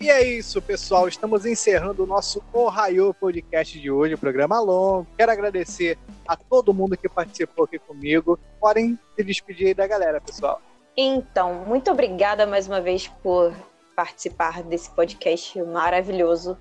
[0.01, 1.07] E é isso, pessoal.
[1.07, 5.05] Estamos encerrando o nosso Ohio Podcast de hoje, programa longo.
[5.17, 8.39] Quero agradecer a todo mundo que participou aqui comigo.
[8.59, 10.61] Podem se despedir aí da galera, pessoal.
[10.95, 13.53] Então, muito obrigada mais uma vez por
[13.99, 16.57] participar desse podcast maravilhoso.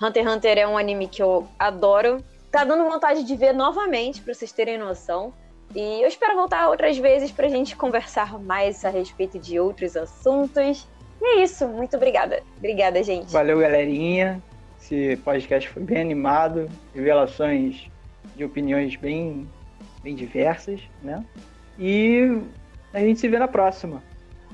[0.00, 2.22] Hunter x Hunter é um anime que eu adoro.
[2.52, 5.34] Tá dando vontade de ver novamente, pra vocês terem noção.
[5.74, 10.86] E eu espero voltar outras vezes pra gente conversar mais a respeito de outros assuntos.
[11.20, 12.44] E é isso, muito obrigada.
[12.58, 13.32] Obrigada, gente.
[13.32, 14.40] Valeu, galerinha.
[14.80, 17.90] Esse podcast foi bem animado, revelações
[18.36, 19.48] de opiniões bem,
[20.00, 21.24] bem diversas, né?
[21.76, 22.40] E
[22.94, 24.00] a gente se vê na próxima.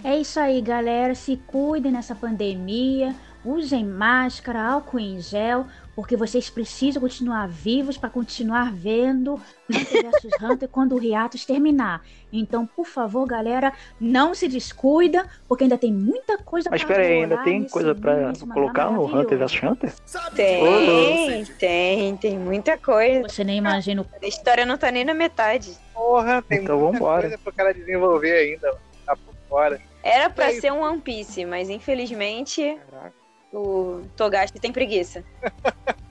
[0.05, 1.15] É isso aí, galera.
[1.15, 3.15] Se cuidem nessa pandemia.
[3.45, 9.35] Usem máscara, álcool em gel, porque vocês precisam continuar vivos para continuar vendo
[9.69, 12.01] Hunter vs Hunter quando o hiatus terminar.
[12.33, 13.71] Então, por favor, galera,
[14.01, 18.33] não se descuida, porque ainda tem muita coisa Mas espera aí, ainda tem coisa mangá
[18.55, 19.93] colocar no Hunter vs Hunter?
[20.35, 23.29] Tem, tem, tem muita coisa.
[23.29, 25.77] Você nem imagina o A história não tá nem na metade.
[25.93, 27.21] Porra, tem Então muita vambora.
[27.23, 28.75] coisa pro cara desenvolver ainda.
[29.05, 29.79] Tá por fora.
[30.05, 30.61] Era pra É isso.
[30.61, 33.15] ser um One Piece, mas infelizmente Caraca.
[33.53, 35.25] o Togashi tem preguiça.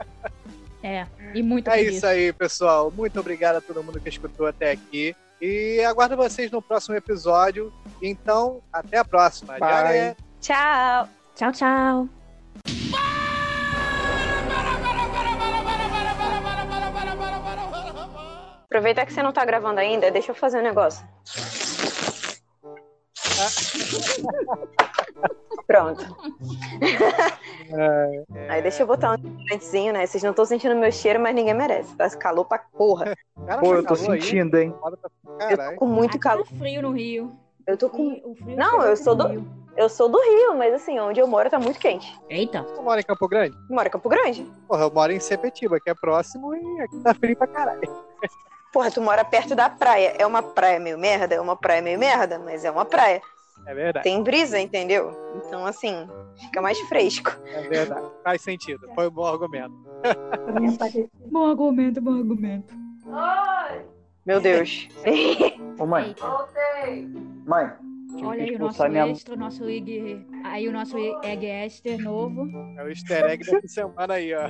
[0.86, 1.96] É, e muito É preguiça.
[1.96, 2.92] isso aí, pessoal.
[2.92, 5.16] Muito obrigado a todo mundo que escutou até aqui.
[5.42, 7.72] E aguardo vocês no próximo episódio.
[8.02, 9.58] Então, até a próxima.
[9.58, 10.14] Bye.
[10.42, 11.08] Tchau!
[11.36, 12.10] Tchau, tchau.
[18.66, 21.06] Aproveitar que você não tá gravando ainda, deixa eu fazer um negócio.
[25.68, 26.04] Pronto.
[28.50, 30.06] Aí deixa eu botar um desodorantezinho, né?
[30.06, 31.96] Vocês não estão sentindo meu cheiro, mas ninguém merece.
[31.96, 33.16] Tá calor pra porra.
[33.48, 34.22] Cara, Pô, eu tô calor aí?
[34.22, 34.74] sentindo, hein?
[34.84, 36.46] Eu tô com muito Aqui calor.
[36.46, 37.32] tá frio no Rio.
[37.66, 38.22] Eu tô com.
[38.26, 39.64] O frio Não, eu sou no do- Rio.
[39.76, 42.16] Eu sou do Rio, mas assim, onde eu moro tá muito quente.
[42.30, 42.62] Eita.
[42.62, 43.56] Você mora em Campo Grande?
[43.70, 44.46] Eu moro em Campo Grande.
[44.68, 47.82] Porra, eu moro em Sepetiba, que é próximo, e aqui tá frio pra caralho.
[48.74, 50.16] Porra, tu mora perto da praia.
[50.18, 51.36] É uma praia meio merda?
[51.36, 53.22] É uma praia meio merda, mas é uma praia.
[53.68, 54.04] É verdade.
[54.04, 55.16] Tem brisa, entendeu?
[55.38, 56.10] Então, assim,
[56.42, 57.32] fica mais fresco.
[57.54, 58.06] É verdade.
[58.24, 58.90] Faz sentido.
[58.96, 59.72] Foi um bom argumento.
[61.32, 62.74] Bom argumento, bom argumento.
[64.26, 64.90] Meu Deus.
[65.80, 66.26] Ô mãe, Eita,
[67.46, 67.72] mãe.
[68.16, 69.08] Tive olha aí o nosso minha...
[69.08, 70.26] extra, o nosso egg.
[70.44, 72.48] Aí o nosso egg extra novo.
[72.78, 74.48] É o easter egg dessa semana aí, ó.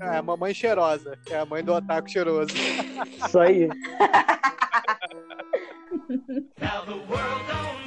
[0.00, 2.54] É a mamãe cheirosa, que é a mãe do otaku cheiroso.
[3.26, 3.68] Isso aí.
[6.60, 7.77] Now the world don't